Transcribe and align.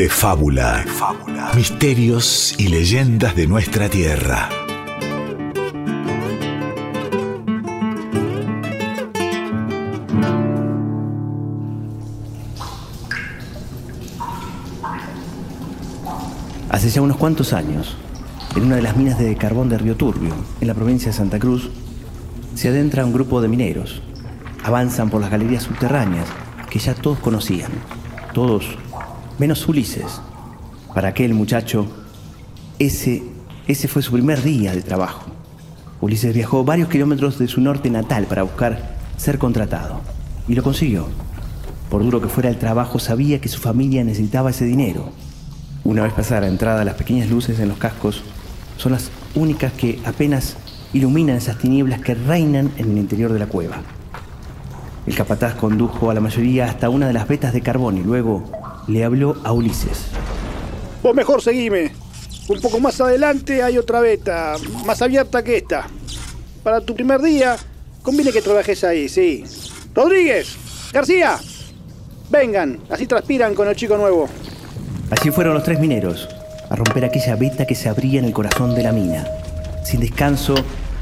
De 0.00 0.08
fábula. 0.08 0.82
Misterios 1.54 2.54
y 2.56 2.68
leyendas 2.68 3.36
de 3.36 3.46
nuestra 3.46 3.90
tierra. 3.90 4.48
Hace 16.70 16.88
ya 16.88 17.02
unos 17.02 17.18
cuantos 17.18 17.52
años, 17.52 17.98
en 18.56 18.62
una 18.62 18.76
de 18.76 18.82
las 18.82 18.96
minas 18.96 19.18
de 19.18 19.36
carbón 19.36 19.68
de 19.68 19.76
Río 19.76 19.96
Turbio, 19.96 20.34
en 20.62 20.66
la 20.66 20.72
provincia 20.72 21.10
de 21.10 21.18
Santa 21.18 21.38
Cruz, 21.38 21.68
se 22.54 22.68
adentra 22.68 23.04
un 23.04 23.12
grupo 23.12 23.42
de 23.42 23.48
mineros. 23.48 24.00
Avanzan 24.64 25.10
por 25.10 25.20
las 25.20 25.30
galerías 25.30 25.64
subterráneas 25.64 26.26
que 26.70 26.78
ya 26.78 26.94
todos 26.94 27.18
conocían, 27.18 27.70
todos 28.32 28.78
menos 29.40 29.66
Ulises. 29.66 30.20
Para 30.94 31.08
aquel 31.08 31.32
muchacho, 31.32 31.86
ese, 32.78 33.22
ese 33.66 33.88
fue 33.88 34.02
su 34.02 34.12
primer 34.12 34.42
día 34.42 34.72
de 34.72 34.82
trabajo. 34.82 35.22
Ulises 36.02 36.34
viajó 36.34 36.62
varios 36.62 36.90
kilómetros 36.90 37.38
de 37.38 37.48
su 37.48 37.62
norte 37.62 37.88
natal 37.88 38.26
para 38.26 38.42
buscar 38.42 38.98
ser 39.16 39.38
contratado. 39.38 40.02
Y 40.46 40.54
lo 40.54 40.62
consiguió. 40.62 41.06
Por 41.88 42.02
duro 42.02 42.20
que 42.20 42.28
fuera 42.28 42.50
el 42.50 42.58
trabajo, 42.58 42.98
sabía 42.98 43.40
que 43.40 43.48
su 43.48 43.60
familia 43.60 44.04
necesitaba 44.04 44.50
ese 44.50 44.66
dinero. 44.66 45.08
Una 45.84 46.02
vez 46.02 46.12
pasada 46.12 46.42
la 46.42 46.48
entrada, 46.48 46.84
las 46.84 46.96
pequeñas 46.96 47.30
luces 47.30 47.58
en 47.60 47.70
los 47.70 47.78
cascos 47.78 48.22
son 48.76 48.92
las 48.92 49.10
únicas 49.34 49.72
que 49.72 50.00
apenas 50.04 50.58
iluminan 50.92 51.36
esas 51.36 51.56
tinieblas 51.56 52.02
que 52.02 52.14
reinan 52.14 52.72
en 52.76 52.90
el 52.90 52.98
interior 52.98 53.32
de 53.32 53.38
la 53.38 53.46
cueva. 53.46 53.78
El 55.06 55.14
capataz 55.14 55.54
condujo 55.54 56.10
a 56.10 56.14
la 56.14 56.20
mayoría 56.20 56.66
hasta 56.66 56.90
una 56.90 57.06
de 57.06 57.14
las 57.14 57.26
vetas 57.26 57.54
de 57.54 57.62
carbón 57.62 57.96
y 57.96 58.02
luego 58.02 58.59
le 58.90 59.04
habló 59.04 59.36
a 59.44 59.52
Ulises. 59.52 60.06
Vos 61.02 61.14
mejor 61.14 61.40
seguime. 61.40 61.92
Un 62.48 62.60
poco 62.60 62.80
más 62.80 63.00
adelante 63.00 63.62
hay 63.62 63.78
otra 63.78 64.00
beta, 64.00 64.56
más 64.84 65.00
abierta 65.00 65.44
que 65.44 65.58
esta. 65.58 65.86
Para 66.64 66.80
tu 66.80 66.94
primer 66.94 67.22
día, 67.22 67.56
conviene 68.02 68.32
que 68.32 68.42
trabajes 68.42 68.82
ahí, 68.82 69.08
sí. 69.08 69.44
Rodríguez, 69.94 70.56
García, 70.92 71.38
vengan, 72.28 72.80
así 72.90 73.06
transpiran 73.06 73.54
con 73.54 73.68
el 73.68 73.76
chico 73.76 73.96
nuevo. 73.96 74.28
Así 75.10 75.30
fueron 75.30 75.54
los 75.54 75.62
tres 75.62 75.78
mineros 75.78 76.28
a 76.68 76.74
romper 76.74 77.04
aquella 77.04 77.36
veta 77.36 77.66
que 77.66 77.74
se 77.74 77.88
abría 77.88 78.18
en 78.18 78.24
el 78.24 78.32
corazón 78.32 78.74
de 78.74 78.82
la 78.82 78.92
mina, 78.92 79.26
sin 79.84 80.00
descanso 80.00 80.54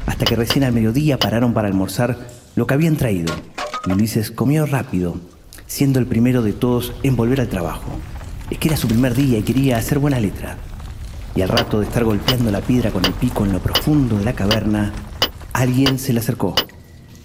hasta 0.05 0.25
que 0.25 0.35
recién 0.35 0.63
al 0.63 0.73
mediodía 0.73 1.17
pararon 1.17 1.53
para 1.53 1.67
almorzar 1.67 2.17
lo 2.55 2.67
que 2.67 2.73
habían 2.75 2.97
traído. 2.97 3.33
Y 3.85 3.91
Ulises 3.91 4.31
comió 4.31 4.65
rápido, 4.65 5.15
siendo 5.69 5.99
el 5.99 6.07
primero 6.07 6.41
de 6.41 6.51
todos 6.51 6.93
en 7.03 7.15
volver 7.15 7.39
al 7.39 7.47
trabajo. 7.47 7.91
Es 8.49 8.57
que 8.57 8.69
era 8.69 8.75
su 8.75 8.87
primer 8.87 9.13
día 9.13 9.37
y 9.37 9.43
quería 9.43 9.77
hacer 9.77 9.99
buena 9.99 10.19
letra. 10.19 10.57
Y 11.35 11.41
al 11.41 11.49
rato 11.49 11.79
de 11.79 11.85
estar 11.85 12.03
golpeando 12.03 12.51
la 12.51 12.61
piedra 12.61 12.89
con 12.89 13.05
el 13.05 13.13
pico 13.13 13.45
en 13.45 13.53
lo 13.53 13.59
profundo 13.59 14.17
de 14.17 14.25
la 14.25 14.33
caverna, 14.33 14.91
alguien 15.53 15.99
se 15.99 16.11
le 16.11 16.19
acercó. 16.19 16.55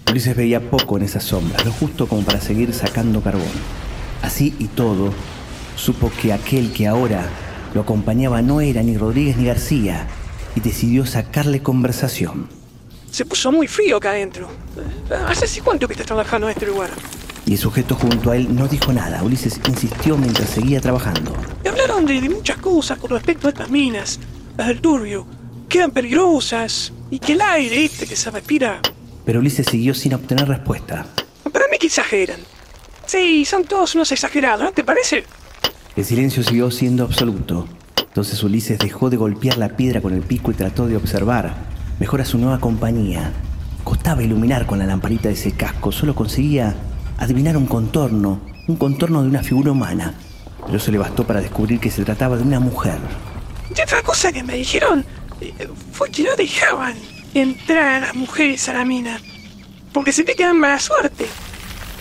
Ulises 0.09 0.35
veía 0.35 0.69
poco 0.69 0.95
en 0.95 1.03
esas 1.03 1.23
sombras, 1.23 1.65
lo 1.65 1.71
justo 1.71 2.07
como 2.07 2.21
para 2.21 2.39
seguir 2.39 2.71
sacando 2.71 3.21
carbón. 3.21 3.47
Así 4.21 4.55
y 4.59 4.67
todo, 4.67 5.11
supo 5.75 6.11
que 6.21 6.31
aquel 6.31 6.71
que 6.71 6.87
ahora 6.87 7.27
lo 7.73 7.81
acompañaba 7.81 8.43
no 8.43 8.61
era 8.61 8.83
ni 8.83 8.95
Rodríguez 8.95 9.37
ni 9.37 9.45
García 9.45 10.05
y 10.55 10.59
decidió 10.59 11.07
sacarle 11.07 11.63
conversación. 11.63 12.47
Se 13.09 13.25
puso 13.25 13.51
muy 13.51 13.67
frío 13.67 13.97
acá 13.97 14.11
adentro. 14.11 14.47
¿Hace 15.27 15.61
cuánto 15.61 15.87
que 15.87 15.93
estás 15.93 16.05
trabajando 16.05 16.47
en 16.47 16.53
este 16.53 16.67
lugar? 16.67 16.91
Y 17.45 17.53
el 17.53 17.57
sujeto 17.59 17.95
junto 17.95 18.31
a 18.31 18.37
él 18.37 18.55
no 18.55 18.67
dijo 18.67 18.91
nada. 18.91 19.21
Ulises 19.21 19.59
insistió 19.67 20.17
mientras 20.17 20.49
seguía 20.49 20.81
trabajando. 20.81 21.31
Me 21.63 21.69
hablaron 21.69 22.05
de, 22.05 22.19
de 22.19 22.29
muchas 22.29 22.57
cosas 22.57 22.97
con 22.97 23.11
respecto 23.11 23.47
a 23.47 23.51
estas 23.51 23.69
minas, 23.69 24.19
las 24.57 24.67
del 24.67 24.81
turbio. 24.81 25.27
Quedan 25.69 25.91
peligrosas 25.91 26.91
y 27.11 27.19
que 27.19 27.33
el 27.33 27.41
aire 27.41 27.85
este 27.85 28.07
que 28.07 28.15
se 28.15 28.31
respira. 28.31 28.81
Pero 29.25 29.39
Ulises 29.39 29.67
siguió 29.67 29.93
sin 29.93 30.13
obtener 30.13 30.47
respuesta. 30.47 31.05
Para 31.51 31.65
mí 31.71 31.77
que 31.79 31.87
exageran. 31.87 32.39
Sí, 33.05 33.45
son 33.45 33.63
todos 33.65 33.93
unos 33.93 34.11
exagerados, 34.11 34.63
¿no 34.63 34.71
te 34.71 34.83
parece? 34.83 35.23
El 35.95 36.03
silencio 36.03 36.43
siguió 36.43 36.71
siendo 36.71 37.03
absoluto. 37.03 37.67
Entonces 37.97 38.41
Ulises 38.43 38.79
dejó 38.79 39.09
de 39.09 39.17
golpear 39.17 39.57
la 39.57 39.69
piedra 39.69 40.01
con 40.01 40.13
el 40.13 40.21
pico 40.21 40.49
y 40.51 40.55
trató 40.55 40.87
de 40.87 40.97
observar 40.97 41.53
mejor 41.99 42.21
a 42.21 42.25
su 42.25 42.37
nueva 42.37 42.59
compañía. 42.59 43.31
Costaba 43.83 44.23
iluminar 44.23 44.65
con 44.65 44.79
la 44.79 44.85
lamparita 44.87 45.27
de 45.27 45.35
ese 45.35 45.51
casco, 45.51 45.91
solo 45.91 46.15
conseguía 46.15 46.75
adivinar 47.17 47.57
un 47.57 47.65
contorno, 47.65 48.41
un 48.67 48.75
contorno 48.75 49.23
de 49.23 49.29
una 49.29 49.43
figura 49.43 49.71
humana. 49.71 50.13
Pero 50.65 50.77
eso 50.77 50.91
le 50.91 50.97
bastó 50.97 51.25
para 51.25 51.41
descubrir 51.41 51.79
que 51.79 51.91
se 51.91 52.03
trataba 52.03 52.37
de 52.37 52.43
una 52.43 52.59
mujer. 52.59 52.97
Y 53.69 53.81
otra 53.81 54.01
cosa 54.01 54.31
que 54.31 54.43
me 54.43 54.55
dijeron 54.55 55.05
eh, 55.41 55.67
fue 55.91 56.09
que 56.09 56.23
no 56.23 56.35
dejaban 56.35 56.95
entrar 57.33 57.87
a 57.87 57.99
las 58.07 58.15
mujeres 58.15 58.67
a 58.69 58.73
la 58.73 58.85
mina. 58.85 59.19
Porque 59.93 60.11
se 60.11 60.23
te 60.23 60.35
quedan 60.35 60.59
mala 60.59 60.79
suerte. 60.79 61.25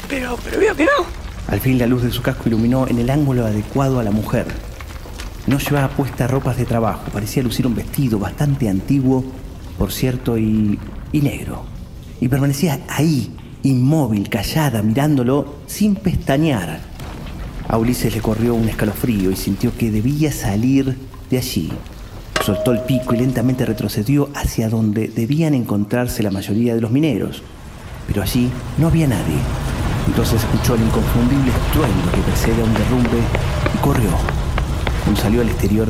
Pero, 0.09 0.39
pero 0.45 0.59
veo 0.59 0.75
que 0.75 0.85
no. 0.85 1.25
Al 1.49 1.61
fin 1.61 1.79
la 1.79 1.87
luz 1.87 2.03
de 2.03 2.11
su 2.11 2.23
casco 2.23 2.45
iluminó 2.47 2.89
en 2.89 2.99
el 2.99 3.11
ángulo 3.11 3.45
adecuado 3.45 4.01
a 4.01 4.05
la 4.05 4.11
mujer. 4.11 4.47
No 5.47 5.59
llevaba 5.59 5.89
puestas 5.89 6.31
ropas 6.31 6.57
de 6.57 6.65
trabajo, 6.65 7.11
parecía 7.13 7.43
lucir 7.43 7.67
un 7.67 7.75
vestido 7.75 8.19
bastante 8.19 8.69
antiguo, 8.69 9.25
por 9.79 9.93
cierto, 9.93 10.39
y, 10.39 10.79
y 11.13 11.21
negro. 11.21 11.67
Y 12.21 12.29
permanecía 12.29 12.81
ahí, 12.89 13.34
inmóvil, 13.65 14.29
callada, 14.29 14.83
mirándolo 14.83 15.57
sin 15.67 15.97
pestañear. 15.97 16.81
A 17.67 17.79
Ulises 17.79 18.15
le 18.15 18.21
corrió 18.21 18.55
un 18.55 18.69
escalofrío 18.69 19.31
y 19.31 19.37
sintió 19.37 19.77
que 19.77 19.91
debía 19.91 20.31
salir 20.31 20.97
de 21.31 21.39
allí. 21.39 21.73
Soltó 22.45 22.73
el 22.73 22.81
pico 22.81 23.15
y 23.15 23.19
lentamente 23.19 23.65
retrocedió 23.65 24.29
hacia 24.35 24.69
donde 24.69 25.09
debían 25.09 25.55
encontrarse 25.55 26.23
la 26.23 26.31
mayoría 26.31 26.75
de 26.75 26.83
los 26.83 26.91
mineros. 26.91 27.43
Pero 28.07 28.23
allí 28.23 28.51
no 28.77 28.89
había 28.89 29.07
nadie. 29.07 29.39
Entonces 30.07 30.43
escuchó 30.43 30.75
el 30.75 30.83
inconfundible 30.83 31.51
estruendo 31.51 32.13
que 32.13 32.21
precede 32.21 32.61
a 32.61 32.65
un 32.65 32.75
derrumbe 32.75 33.19
y 33.75 33.79
corrió. 33.79 34.11
Cuando 35.05 35.21
salió 35.21 35.41
al 35.41 35.49
exterior, 35.49 35.89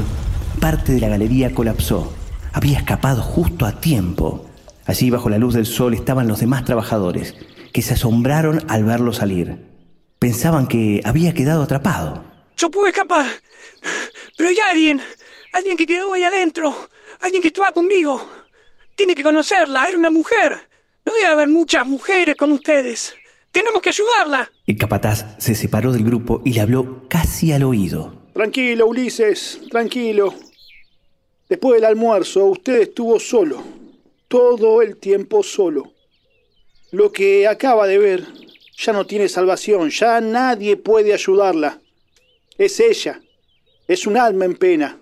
parte 0.60 0.92
de 0.92 1.00
la 1.00 1.08
galería 1.08 1.52
colapsó. 1.52 2.12
Había 2.52 2.78
escapado 2.78 3.20
justo 3.20 3.66
a 3.66 3.80
tiempo. 3.80 4.46
Allí, 4.86 5.10
bajo 5.10 5.28
la 5.28 5.38
luz 5.38 5.54
del 5.54 5.66
sol, 5.66 5.94
estaban 5.94 6.28
los 6.28 6.38
demás 6.38 6.64
trabajadores, 6.64 7.34
que 7.74 7.82
se 7.82 7.94
asombraron 7.94 8.64
al 8.68 8.84
verlo 8.84 9.12
salir. 9.12 9.58
Pensaban 10.20 10.68
que 10.68 11.00
había 11.04 11.34
quedado 11.34 11.64
atrapado. 11.64 12.24
Yo 12.56 12.70
pude 12.70 12.90
escapar. 12.90 13.26
Pero 14.36 14.48
hay 14.48 14.58
alguien. 14.70 15.00
Alguien 15.52 15.76
que 15.76 15.84
quedó 15.84 16.12
ahí 16.12 16.22
adentro. 16.22 16.72
Alguien 17.20 17.42
que 17.42 17.48
estaba 17.48 17.72
conmigo. 17.72 18.24
Tiene 18.94 19.16
que 19.16 19.24
conocerla. 19.24 19.88
Era 19.88 19.98
una 19.98 20.10
mujer. 20.10 20.56
No 21.04 21.12
debe 21.14 21.26
haber 21.26 21.48
muchas 21.48 21.84
mujeres 21.84 22.36
con 22.36 22.52
ustedes. 22.52 23.12
Tenemos 23.50 23.82
que 23.82 23.88
ayudarla. 23.88 24.48
El 24.68 24.78
capataz 24.78 25.34
se 25.38 25.56
separó 25.56 25.90
del 25.90 26.04
grupo 26.04 26.42
y 26.44 26.52
le 26.52 26.60
habló 26.60 27.08
casi 27.08 27.50
al 27.50 27.64
oído. 27.64 28.22
Tranquilo, 28.34 28.86
Ulises, 28.86 29.62
tranquilo. 29.68 30.32
Después 31.48 31.80
del 31.80 31.86
almuerzo, 31.86 32.44
usted 32.44 32.82
estuvo 32.82 33.18
solo. 33.18 33.64
Todo 34.28 34.80
el 34.80 34.96
tiempo 34.98 35.42
solo. 35.42 35.93
Lo 36.94 37.10
que 37.10 37.48
acaba 37.48 37.88
de 37.88 37.98
ver 37.98 38.24
ya 38.76 38.92
no 38.92 39.04
tiene 39.04 39.28
salvación, 39.28 39.90
ya 39.90 40.20
nadie 40.20 40.76
puede 40.76 41.12
ayudarla. 41.12 41.80
Es 42.56 42.78
ella. 42.78 43.20
Es 43.88 44.06
un 44.06 44.16
alma 44.16 44.44
en 44.44 44.54
pena. 44.54 45.00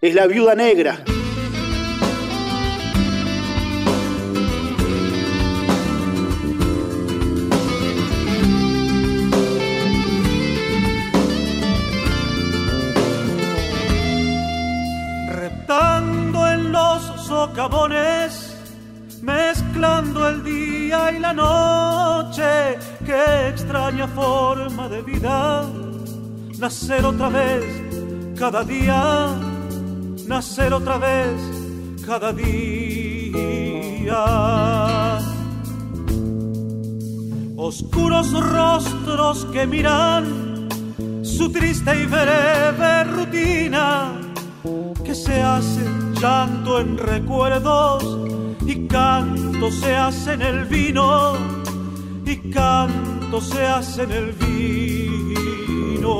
Es 0.00 0.12
la 0.12 0.26
viuda 0.26 0.56
negra. 0.56 1.04
Reptando 15.30 16.48
en 16.48 16.72
los 16.72 17.02
socavones, 17.24 18.56
mezclando 19.22 20.28
el 20.28 20.42
día 20.42 20.77
y 20.88 21.18
la 21.18 21.34
noche, 21.34 22.78
qué 23.04 23.48
extraña 23.48 24.08
forma 24.08 24.88
de 24.88 25.02
vida, 25.02 25.66
nacer 26.58 27.04
otra 27.04 27.28
vez 27.28 27.62
cada 28.38 28.64
día, 28.64 29.28
nacer 30.26 30.72
otra 30.72 30.96
vez 30.96 31.38
cada 32.06 32.32
día. 32.32 32.64
Oscuros 37.56 38.32
rostros 38.32 39.44
que 39.52 39.66
miran 39.66 40.68
su 41.22 41.52
triste 41.52 42.02
y 42.02 42.06
breve 42.06 43.04
rutina, 43.04 44.12
que 45.04 45.14
se 45.14 45.42
hace 45.42 45.84
llanto 46.18 46.80
en 46.80 46.96
recuerdos 46.96 48.28
y 48.68 48.86
canto 48.86 49.70
se 49.70 49.96
hace 49.96 50.34
en 50.34 50.42
el 50.42 50.64
vino 50.66 51.32
y 52.26 52.36
canto 52.50 53.40
se 53.40 53.64
hace 53.64 54.02
en 54.02 54.12
el 54.12 54.32
vino. 54.32 56.12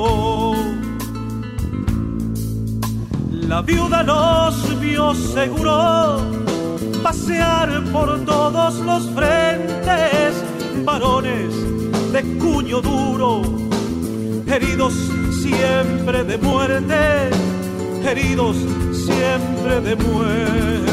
La 3.31 3.61
viuda 3.61 4.01
los 4.01 4.79
vio 4.79 5.13
seguro 5.13 6.17
pasear 7.03 7.83
por 7.91 8.25
todos 8.25 8.79
los 8.79 9.09
frentes, 9.11 10.43
varones 10.83 11.53
de 12.11 12.23
cuño 12.39 12.81
duro, 12.81 13.43
heridos 14.47 14.95
siempre 15.41 16.23
de 16.23 16.37
muerte, 16.39 17.29
heridos 18.03 18.57
siempre 18.91 19.81
de 19.81 19.95
muerte. 19.95 20.88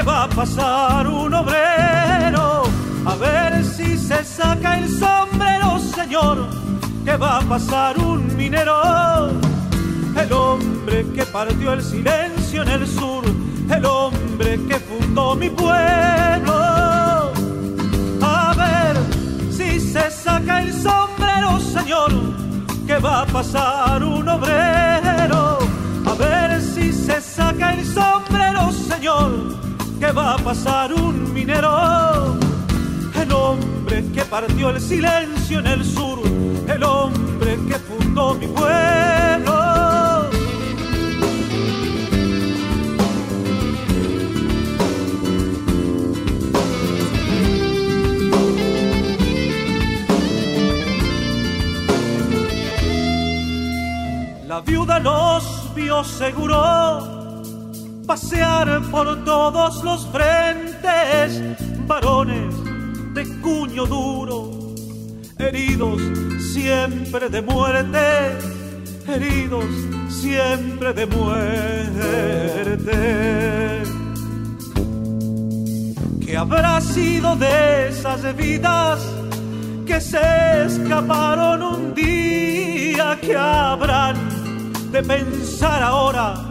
Que 0.00 0.06
va 0.06 0.24
a 0.24 0.28
pasar 0.28 1.06
un 1.06 1.34
obrero. 1.34 2.62
A 3.04 3.14
ver 3.16 3.62
si 3.62 3.98
se 3.98 4.24
saca 4.24 4.78
el 4.78 4.88
sombrero, 4.88 5.78
Señor, 5.78 6.48
que 7.04 7.16
va 7.16 7.38
a 7.38 7.42
pasar 7.42 7.98
un 7.98 8.34
minero. 8.34 9.30
El 10.16 10.32
hombre 10.32 11.06
que 11.14 11.24
partió 11.26 11.74
el 11.74 11.82
silencio 11.82 12.62
en 12.62 12.68
el 12.68 12.86
sur, 12.86 13.24
el 13.68 13.84
hombre 13.84 14.58
que 14.68 14.78
fundó 14.88 15.34
mi 15.34 15.50
pueblo. 15.50 16.54
A 18.22 18.54
ver 18.62 18.94
si 19.50 19.80
se 19.80 20.10
saca 20.10 20.62
el 20.62 20.72
sombrero, 20.72 21.60
Señor, 21.60 22.10
que 22.86 22.96
va 22.98 23.22
a 23.22 23.26
pasar 23.26 24.02
un 24.02 24.26
obrero. 24.28 25.58
A 26.06 26.14
ver 26.14 26.62
si 26.62 26.90
se 26.90 27.20
saca 27.20 27.74
el 27.74 27.84
sombrero, 27.84 28.72
Señor, 28.72 29.60
que 30.00 30.12
va 30.12 30.34
a 30.34 30.38
pasar 30.38 30.94
un 30.94 31.32
minero. 31.34 32.38
El 33.14 33.30
hombre 33.32 34.02
que 34.14 34.22
partió 34.24 34.70
el 34.70 34.80
silencio 34.80 35.60
en 35.60 35.66
el 35.66 35.84
sur, 35.84 36.20
el 36.66 36.82
hombre 36.82 37.58
que 37.68 37.74
fundó 37.74 38.34
mi 38.34 38.46
pueblo. 38.46 40.30
La 54.48 54.60
viuda 54.62 54.98
los 54.98 55.74
vio 55.74 56.02
seguro 56.02 57.19
pasear 58.10 58.82
por 58.90 59.24
todos 59.24 59.84
los 59.84 60.04
frentes, 60.08 61.40
varones 61.86 62.52
de 63.14 63.24
cuño 63.40 63.86
duro, 63.86 64.50
heridos 65.38 66.02
siempre 66.52 67.28
de 67.28 67.40
muerte, 67.40 68.36
heridos 69.06 69.64
siempre 70.08 70.92
de 70.92 71.06
muerte. 71.06 71.42
¿Qué 76.26 76.36
habrá 76.36 76.80
sido 76.80 77.36
de 77.36 77.90
esas 77.90 78.36
vidas 78.36 79.00
que 79.86 80.00
se 80.00 80.64
escaparon 80.64 81.62
un 81.62 81.94
día? 81.94 83.18
que 83.20 83.36
habrán 83.36 84.16
de 84.92 85.02
pensar 85.02 85.82
ahora 85.82 86.49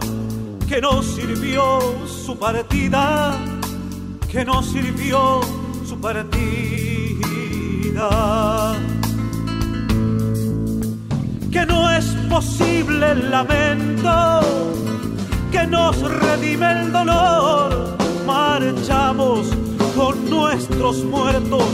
que 0.70 0.80
no 0.80 1.02
sirvió 1.02 1.80
su 2.06 2.38
partida? 2.38 3.36
Que 4.30 4.44
no 4.44 4.62
sirvió 4.62 5.40
su 5.84 6.00
partida. 6.00 6.38
Que 11.50 11.66
no 11.66 11.90
es 11.90 12.04
posible 12.28 13.10
el 13.10 13.32
lamento, 13.32 14.40
que 15.50 15.66
nos 15.66 16.00
redime 16.02 16.70
el 16.82 16.92
dolor. 16.92 17.96
Marchamos 18.24 19.48
con 19.96 20.30
nuestros 20.30 21.02
muertos, 21.04 21.64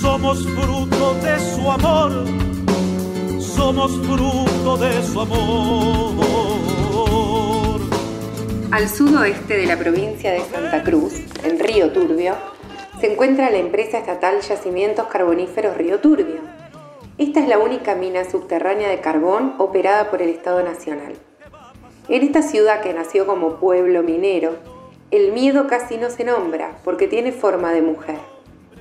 somos 0.00 0.42
fruto 0.46 1.14
de 1.22 1.54
su 1.54 1.70
amor, 1.70 2.24
somos 3.38 3.92
fruto 4.06 4.78
de 4.78 5.02
su 5.12 5.20
amor. 5.20 6.33
Al 8.74 8.88
sudoeste 8.88 9.56
de 9.56 9.66
la 9.66 9.78
provincia 9.78 10.32
de 10.32 10.40
Santa 10.40 10.82
Cruz, 10.82 11.20
en 11.44 11.60
Río 11.60 11.92
Turbio, 11.92 12.34
se 13.00 13.12
encuentra 13.12 13.48
la 13.48 13.58
empresa 13.58 13.98
estatal 13.98 14.40
Yacimientos 14.40 15.06
Carboníferos 15.06 15.76
Río 15.76 16.00
Turbio. 16.00 16.40
Esta 17.16 17.38
es 17.38 17.46
la 17.46 17.58
única 17.58 17.94
mina 17.94 18.28
subterránea 18.28 18.88
de 18.88 18.98
carbón 18.98 19.54
operada 19.58 20.10
por 20.10 20.22
el 20.22 20.30
Estado 20.30 20.64
Nacional. 20.64 21.12
En 22.08 22.24
esta 22.24 22.42
ciudad 22.42 22.80
que 22.80 22.92
nació 22.92 23.28
como 23.28 23.60
pueblo 23.60 24.02
minero, 24.02 24.56
el 25.12 25.30
miedo 25.30 25.68
casi 25.68 25.96
no 25.96 26.10
se 26.10 26.24
nombra 26.24 26.78
porque 26.82 27.06
tiene 27.06 27.30
forma 27.30 27.70
de 27.70 27.82
mujer. 27.82 28.18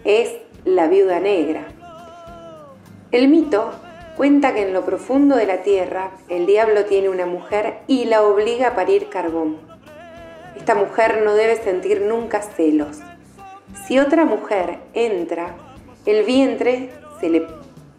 Es 0.06 0.32
la 0.66 0.88
viuda 0.88 1.20
negra. 1.20 1.68
El 3.12 3.28
mito 3.28 3.70
cuenta 4.18 4.56
que 4.56 4.64
en 4.64 4.74
lo 4.74 4.86
profundo 4.86 5.36
de 5.36 5.46
la 5.46 5.62
tierra 5.62 6.14
el 6.30 6.48
diablo 6.48 6.86
tiene 6.86 7.10
una 7.10 7.28
mujer 7.28 7.82
y 7.86 8.06
la 8.06 8.24
obliga 8.24 8.70
a 8.70 8.76
parir 8.76 9.10
carbón. 9.10 9.73
Esta 10.64 10.76
mujer 10.76 11.24
no 11.26 11.34
debe 11.34 11.58
sentir 11.58 12.00
nunca 12.04 12.42
celos, 12.42 13.00
si 13.86 14.00
otra 14.00 14.24
mujer 14.24 14.78
entra, 14.94 15.58
el 16.06 16.24
vientre 16.24 16.90
se 17.20 17.28
le 17.30 17.46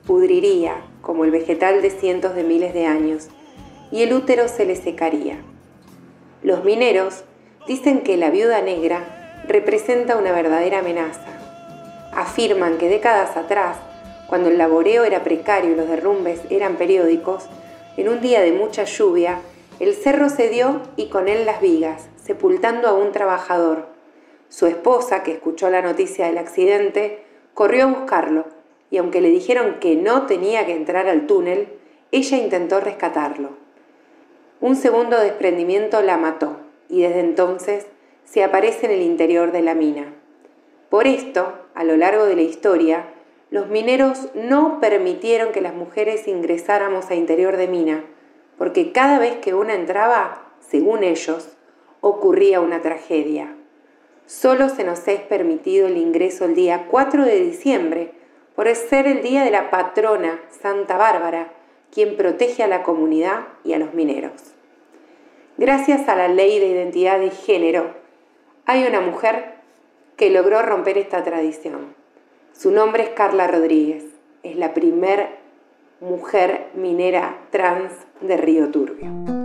pudriría 0.07 0.77
como 1.03 1.27
el 1.27 1.31
vegetal 1.31 1.83
de 1.83 1.91
cientos 1.91 2.35
de 2.35 2.43
miles 2.43 2.73
de 2.73 2.87
años 2.87 3.29
y 3.93 4.03
el 4.03 4.15
útero 4.15 4.49
se 4.49 4.65
le 4.65 4.77
secaría. 4.77 5.43
Los 6.43 6.65
mineros 6.65 7.25
dicen 7.69 8.01
que 8.01 8.17
la 8.17 8.31
viuda 8.31 8.63
negra 8.63 9.43
representa 9.47 10.17
una 10.17 10.33
verdadera 10.33 10.79
amenaza. 10.79 11.39
Afirman 12.15 12.79
que 12.79 12.89
décadas 12.89 13.37
atrás, 13.37 13.77
cuando 14.27 14.49
el 14.49 14.57
laboreo 14.57 15.05
era 15.05 15.23
precario 15.23 15.73
y 15.73 15.77
los 15.77 15.87
derrumbes 15.87 16.41
eran 16.49 16.77
periódicos, 16.77 17.45
en 17.99 18.09
un 18.09 18.23
día 18.23 18.41
de 18.41 18.53
mucha 18.53 18.85
lluvia, 18.85 19.41
el 19.81 19.93
cerro 19.93 20.31
cedió 20.31 20.81
y 20.97 21.11
con 21.11 21.29
él 21.29 21.45
las 21.45 21.61
vigas, 21.61 22.09
sepultando 22.25 22.89
a 22.89 22.95
un 22.95 23.13
trabajador 23.13 23.95
su 24.49 24.67
esposa, 24.67 25.23
que 25.25 25.33
escuchó 25.33 25.69
la 25.69 25.83
noticia 25.83 26.27
del 26.27 26.39
accidente, 26.39 27.25
corrió 27.55 27.85
a 27.85 27.87
buscarlo 27.87 28.45
y 28.89 28.99
aunque 28.99 29.21
le 29.21 29.31
dijeron 29.31 29.81
que 29.81 29.97
no 29.97 30.27
tenía 30.27 30.65
que 30.65 30.77
entrar 30.77 31.09
al 31.09 31.27
túnel, 31.27 31.69
ella 32.13 32.39
intentó 32.39 32.79
rescatarlo. 32.79 33.51
Un 34.61 34.77
segundo 34.77 35.19
desprendimiento 35.19 36.01
la 36.03 36.17
mató 36.17 36.59
y 36.89 37.03
desde 37.03 37.21
entonces 37.21 37.87
se 38.25 38.45
aparece 38.45 38.87
en 38.87 38.93
el 38.93 39.03
interior 39.03 39.51
de 39.51 39.63
la 39.63 39.75
mina. 39.75 40.15
Por 40.89 41.09
esto, 41.09 41.53
a 41.75 41.83
lo 41.83 41.97
largo 41.97 42.25
de 42.25 42.37
la 42.37 42.43
historia, 42.43 43.07
los 43.51 43.67
mineros 43.67 44.29
no 44.35 44.79
permitieron 44.81 45.51
que 45.51 45.61
las 45.61 45.75
mujeres 45.75 46.29
ingresáramos 46.29 47.11
a 47.11 47.17
interior 47.17 47.57
de 47.57 47.67
mina, 47.67 48.05
porque 48.57 48.93
cada 48.93 49.19
vez 49.19 49.37
que 49.39 49.55
una 49.55 49.75
entraba, 49.75 50.53
según 50.61 51.03
ellos, 51.03 51.54
ocurría 52.07 52.61
una 52.61 52.83
tragedia. 52.83 53.57
Solo 54.27 54.69
se 54.69 54.85
nos 54.85 55.09
es 55.09 55.21
permitido 55.23 55.87
el 55.87 55.97
ingreso 55.97 56.45
el 56.45 56.55
día 56.55 56.87
4 56.91 57.25
de 57.25 57.41
diciembre, 57.41 58.13
por 58.55 58.69
ser 58.75 59.07
el 59.07 59.23
día 59.23 59.43
de 59.43 59.51
la 59.51 59.71
patrona 59.71 60.39
Santa 60.51 60.99
Bárbara, 60.99 61.51
quien 61.91 62.19
protege 62.19 62.63
a 62.63 62.69
la 62.69 62.83
comunidad 62.83 63.47
y 63.65 63.73
a 63.73 63.79
los 63.79 63.95
mineros. 63.95 64.33
Gracias 65.57 66.07
a 66.07 66.15
la 66.15 66.29
ley 66.29 66.59
de 66.59 66.67
identidad 66.67 67.19
de 67.19 67.31
género, 67.31 67.95
hay 68.67 68.87
una 68.87 69.01
mujer 69.01 69.55
que 70.17 70.29
logró 70.29 70.61
romper 70.61 70.99
esta 70.99 71.25
tradición. 71.25 71.95
Su 72.53 72.71
nombre 72.71 73.05
es 73.05 73.09
Carla 73.11 73.47
Rodríguez. 73.47 74.05
Es 74.43 74.57
la 74.57 74.75
primer 74.75 75.39
mujer 76.01 76.67
minera 76.75 77.39
trans 77.51 77.93
de 78.21 78.37
Río 78.37 78.71
Turbio. 78.71 79.44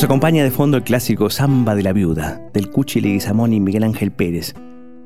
Nos 0.00 0.06
acompaña 0.06 0.42
de 0.42 0.50
fondo 0.50 0.78
el 0.78 0.82
clásico 0.82 1.28
Samba 1.28 1.74
de 1.74 1.82
la 1.82 1.92
Viuda, 1.92 2.40
del 2.54 2.70
Cuchi 2.70 3.02
Leguizamón 3.02 3.52
y 3.52 3.60
Miguel 3.60 3.84
Ángel 3.84 4.10
Pérez, 4.10 4.54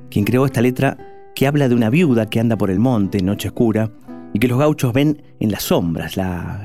quien 0.08 0.24
creó 0.24 0.46
esta 0.46 0.62
letra 0.62 0.96
que 1.34 1.48
habla 1.48 1.68
de 1.68 1.74
una 1.74 1.90
viuda 1.90 2.30
que 2.30 2.38
anda 2.38 2.56
por 2.56 2.70
el 2.70 2.78
monte 2.78 3.18
en 3.18 3.26
noche 3.26 3.48
oscura 3.48 3.90
y 4.32 4.38
que 4.38 4.46
los 4.46 4.56
gauchos 4.56 4.92
ven 4.92 5.20
en 5.40 5.50
las 5.50 5.64
sombras, 5.64 6.16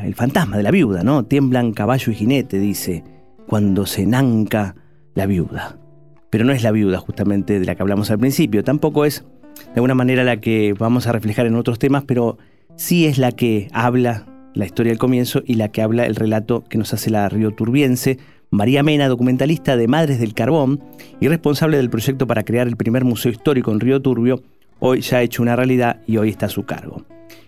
el 0.03 0.13
fantasma 0.13 0.57
de 0.57 0.61
la 0.61 0.69
viuda, 0.69 1.01
¿no? 1.01 1.25
Tiemblan 1.25 1.73
caballo 1.73 2.11
y 2.11 2.15
jinete, 2.15 2.59
dice, 2.59 3.03
cuando 3.47 3.87
se 3.87 4.05
nanca 4.05 4.75
la 5.15 5.25
viuda. 5.25 5.79
Pero 6.29 6.45
no 6.45 6.53
es 6.53 6.61
la 6.61 6.69
viuda 6.69 6.99
justamente 6.99 7.59
de 7.59 7.65
la 7.65 7.73
que 7.73 7.81
hablamos 7.81 8.11
al 8.11 8.19
principio, 8.19 8.63
tampoco 8.63 9.05
es 9.05 9.25
de 9.55 9.73
alguna 9.73 9.95
manera 9.95 10.23
la 10.23 10.39
que 10.39 10.75
vamos 10.77 11.07
a 11.07 11.13
reflejar 11.13 11.47
en 11.47 11.55
otros 11.55 11.79
temas, 11.79 12.03
pero 12.05 12.37
sí 12.75 13.07
es 13.07 13.17
la 13.17 13.31
que 13.31 13.69
habla 13.73 14.27
la 14.59 14.65
historia 14.65 14.91
del 14.91 14.99
comienzo 14.99 15.41
y 15.45 15.55
la 15.55 15.69
que 15.69 15.81
habla 15.81 16.05
el 16.05 16.15
relato 16.15 16.63
que 16.69 16.77
nos 16.77 16.93
hace 16.93 17.09
la 17.09 17.29
río 17.29 17.51
turbiense, 17.51 18.19
María 18.51 18.83
Mena, 18.83 19.07
documentalista 19.07 19.77
de 19.77 19.87
Madres 19.87 20.19
del 20.19 20.33
Carbón 20.33 20.83
y 21.19 21.27
responsable 21.27 21.77
del 21.77 21.89
proyecto 21.89 22.27
para 22.27 22.43
crear 22.43 22.67
el 22.67 22.75
primer 22.75 23.05
museo 23.05 23.31
histórico 23.31 23.71
en 23.71 23.79
Río 23.79 24.01
Turbio, 24.01 24.43
hoy 24.79 25.01
ya 25.01 25.17
ha 25.17 25.21
hecho 25.21 25.41
una 25.41 25.55
realidad 25.55 26.01
y 26.07 26.17
hoy 26.17 26.29
está 26.29 26.47
a 26.47 26.49
su 26.49 26.65
cargo. 26.65 27.03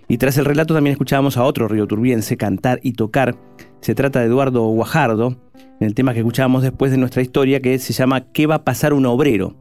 Y 0.07 0.17
tras 0.17 0.37
el 0.37 0.45
relato 0.45 0.73
también 0.73 0.93
escuchábamos 0.93 1.37
a 1.37 1.43
otro 1.43 1.67
río 1.67 1.87
turbiense 1.87 2.37
cantar 2.37 2.79
y 2.83 2.93
tocar. 2.93 3.35
Se 3.81 3.95
trata 3.95 4.19
de 4.19 4.27
Eduardo 4.27 4.61
Guajardo, 4.67 5.37
en 5.79 5.87
el 5.87 5.95
tema 5.95 6.13
que 6.13 6.19
escuchábamos 6.19 6.63
después 6.63 6.91
de 6.91 6.97
nuestra 6.97 7.21
historia 7.21 7.61
que 7.61 7.77
se 7.79 7.93
llama 7.93 8.31
¿Qué 8.31 8.47
va 8.47 8.55
a 8.55 8.63
pasar 8.63 8.93
un 8.93 9.05
obrero? 9.05 9.55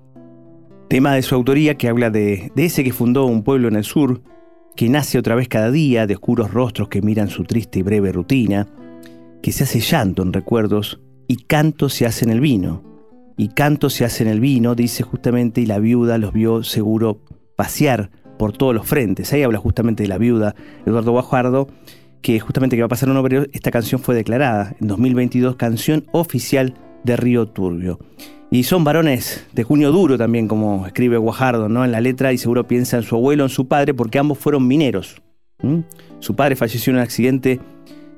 Tema 0.88 1.14
de 1.14 1.22
su 1.22 1.34
autoría 1.34 1.76
que 1.76 1.88
habla 1.88 2.10
de 2.10 2.52
ese 2.56 2.84
que 2.84 2.92
fundó 2.92 3.26
un 3.26 3.42
pueblo 3.42 3.68
en 3.68 3.76
el 3.76 3.84
sur, 3.84 4.22
que 4.80 4.88
nace 4.88 5.18
otra 5.18 5.34
vez 5.34 5.46
cada 5.46 5.70
día 5.70 6.06
de 6.06 6.14
oscuros 6.14 6.54
rostros 6.54 6.88
que 6.88 7.02
miran 7.02 7.28
su 7.28 7.44
triste 7.44 7.80
y 7.80 7.82
breve 7.82 8.12
rutina, 8.12 8.66
que 9.42 9.52
se 9.52 9.64
hace 9.64 9.78
llanto 9.78 10.22
en 10.22 10.32
recuerdos 10.32 11.02
y 11.28 11.44
canto 11.44 11.90
se 11.90 12.06
hace 12.06 12.24
en 12.24 12.30
el 12.30 12.40
vino. 12.40 12.82
Y 13.36 13.48
canto 13.48 13.90
se 13.90 14.06
hace 14.06 14.22
en 14.22 14.30
el 14.30 14.40
vino, 14.40 14.74
dice 14.74 15.02
justamente, 15.02 15.60
y 15.60 15.66
la 15.66 15.80
viuda 15.80 16.16
los 16.16 16.32
vio 16.32 16.62
seguro 16.62 17.20
pasear 17.56 18.10
por 18.38 18.56
todos 18.56 18.74
los 18.74 18.86
frentes. 18.86 19.30
Ahí 19.34 19.42
habla 19.42 19.58
justamente 19.58 20.02
de 20.02 20.08
la 20.08 20.16
viuda, 20.16 20.54
Eduardo 20.86 21.12
Guajardo, 21.12 21.68
que 22.22 22.40
justamente 22.40 22.76
que 22.76 22.80
va 22.80 22.86
a 22.86 22.88
pasar 22.88 23.10
un 23.10 23.18
obrero, 23.18 23.44
esta 23.52 23.70
canción 23.70 24.00
fue 24.00 24.14
declarada 24.14 24.76
en 24.80 24.88
2022 24.88 25.56
canción 25.56 26.06
oficial 26.12 26.72
de 27.04 27.18
Río 27.18 27.44
Turbio. 27.48 27.98
Y 28.52 28.64
son 28.64 28.82
varones 28.82 29.46
de 29.52 29.62
junio 29.62 29.92
duro 29.92 30.18
también, 30.18 30.48
como 30.48 30.84
escribe 30.84 31.16
Guajardo 31.16 31.68
¿no? 31.68 31.84
en 31.84 31.92
la 31.92 32.00
letra, 32.00 32.32
y 32.32 32.38
seguro 32.38 32.66
piensa 32.66 32.96
en 32.96 33.04
su 33.04 33.14
abuelo, 33.14 33.44
en 33.44 33.48
su 33.48 33.68
padre, 33.68 33.94
porque 33.94 34.18
ambos 34.18 34.38
fueron 34.38 34.66
mineros. 34.66 35.22
Su 36.18 36.34
padre 36.34 36.56
falleció 36.56 36.90
en 36.90 36.96
un 36.96 37.02
accidente 37.02 37.60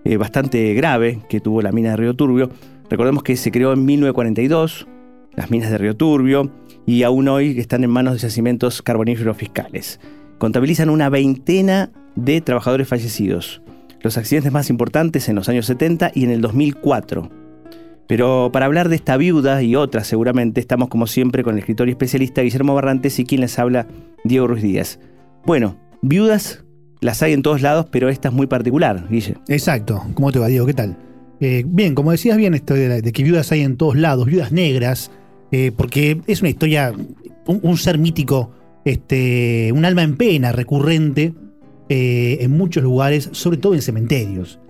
eh, 0.05 0.17
bastante 0.17 0.73
grave 0.73 1.19
que 1.29 1.41
tuvo 1.41 1.61
la 1.61 1.71
mina 1.71 1.91
de 1.91 1.97
Río 1.97 2.15
Turbio. 2.15 2.49
Recordemos 2.89 3.25
que 3.25 3.37
se 3.37 3.51
creó 3.51 3.75
en 3.75 3.85
1942, 3.85 4.87
las 5.35 5.51
minas 5.51 5.71
de 5.71 5.77
Río 5.77 5.97
Turbio, 5.97 6.51
y 6.87 7.03
aún 7.03 7.29
hoy 7.29 7.59
están 7.59 7.85
en 7.85 7.91
manos 7.91 8.15
de 8.15 8.21
yacimientos 8.21 8.81
carboníferos 8.81 9.37
fiscales. 9.37 10.01
Contabilizan 10.39 10.89
una 10.89 11.11
veintena 11.11 11.91
de 12.17 12.41
trabajadores 12.41 12.89
fallecidos. 12.89 13.61
Los 14.01 14.17
accidentes 14.17 14.51
más 14.51 14.71
importantes 14.71 15.29
en 15.29 15.35
los 15.35 15.51
años 15.51 15.67
70 15.67 16.13
y 16.15 16.25
en 16.25 16.31
el 16.31 16.41
2004 16.41 17.42
pero 18.07 18.51
para 18.53 18.67
hablar 18.67 18.89
de 18.89 18.97
esta 18.97 19.17
viuda 19.17 19.63
y 19.63 19.77
otras 19.77 20.07
seguramente 20.07 20.61
estamos 20.61 20.89
como 20.89 21.07
siempre 21.07 21.43
con 21.43 21.55
el 21.55 21.61
escritor 21.61 21.89
y 21.89 21.93
especialista 21.93 22.43
Guillermo 22.43 22.75
Barrantes 22.75 23.19
y 23.19 23.25
quien 23.25 23.41
les 23.41 23.59
habla 23.59 23.87
Diego 24.25 24.47
Ruiz 24.47 24.63
Díaz. 24.63 24.99
Bueno, 25.45 25.77
viudas 26.03 26.65
las 27.03 27.23
hay 27.23 27.33
en 27.33 27.43
todos 27.43 27.63
lados, 27.63 27.87
pero 27.91 28.09
esta 28.09 28.29
es 28.29 28.35
muy 28.35 28.47
particular, 28.47 29.07
Guille. 29.11 29.35
Exacto. 29.49 30.03
¿Cómo 30.15 30.31
te 30.31 30.39
va, 30.39 30.47
Diego? 30.47 30.67
¿Qué 30.67 30.75
tal? 30.75 30.97
Eh, 31.41 31.65
bien, 31.67 31.97
como 31.97 32.13
decías 32.13 32.37
bien, 32.37 32.55
esto 32.55 32.75
de, 32.75 33.03
que 33.03 33.25
viudas 33.25 33.51
hay 33.51 33.63
en 33.63 33.77
todos 33.77 33.97
lados, 33.97 34.27
viudas 34.27 34.53
negras, 34.53 35.11
eh, 35.51 35.73
porque 35.77 36.21
es 36.29 36.41
una 36.41 36.51
historia, 36.51 36.95
un, 37.47 37.77
ser 37.77 37.99
mítico, 37.99 38.53
este, 38.85 39.73
un 39.75 39.85
alma 39.85 40.05
en 40.05 40.17
pena 40.17 40.53
recurrente 40.53 41.35
eh, 41.89 42.39
en 42.41 42.53
muchos 42.53 42.85
lugares, 42.85 43.29
sobre 43.33 43.57
todo 43.57 43.75
en 43.75 43.83
cementerios. 43.83 44.61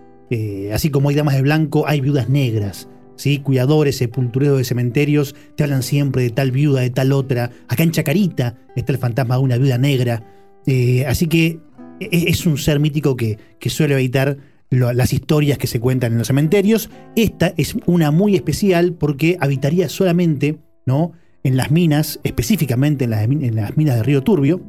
así 0.72 0.88
como 0.88 1.10
hay 1.10 1.14
damas 1.14 1.34
de 1.34 1.42
blanco, 1.42 1.86
hay 1.86 2.00
viudas 2.00 2.30
negras. 2.30 2.88
¿Sí? 3.22 3.38
cuidadores, 3.38 3.98
sepultureros 3.98 4.58
de 4.58 4.64
cementerios, 4.64 5.36
te 5.54 5.62
hablan 5.62 5.84
siempre 5.84 6.22
de 6.24 6.30
tal 6.30 6.50
viuda, 6.50 6.80
de 6.80 6.90
tal 6.90 7.12
otra. 7.12 7.52
Acá 7.68 7.84
en 7.84 7.92
Chacarita 7.92 8.56
está 8.74 8.92
el 8.92 8.98
fantasma 8.98 9.36
de 9.36 9.42
una 9.42 9.58
viuda 9.58 9.78
negra. 9.78 10.26
Eh, 10.66 11.06
así 11.06 11.28
que 11.28 11.60
e, 12.00 12.08
e, 12.10 12.30
es 12.30 12.46
un 12.46 12.58
ser 12.58 12.80
mítico 12.80 13.16
que, 13.16 13.38
que 13.60 13.70
suele 13.70 13.94
evitar 13.94 14.38
las 14.70 15.12
historias 15.12 15.58
que 15.58 15.68
se 15.68 15.78
cuentan 15.78 16.12
en 16.12 16.18
los 16.18 16.26
cementerios. 16.26 16.90
Esta 17.14 17.54
es 17.56 17.76
una 17.86 18.10
muy 18.10 18.34
especial 18.34 18.94
porque 18.94 19.36
habitaría 19.38 19.88
solamente 19.88 20.58
¿no? 20.84 21.12
en 21.44 21.56
las 21.56 21.70
minas, 21.70 22.18
específicamente 22.24 23.04
en 23.04 23.10
las, 23.10 23.76
minas 23.76 23.96
de 23.96 24.02
Río 24.02 24.22
Turbio, 24.22 24.62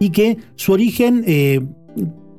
y 0.00 0.10
que 0.10 0.38
su 0.56 0.72
origen 0.72 1.22
eh, 1.26 1.60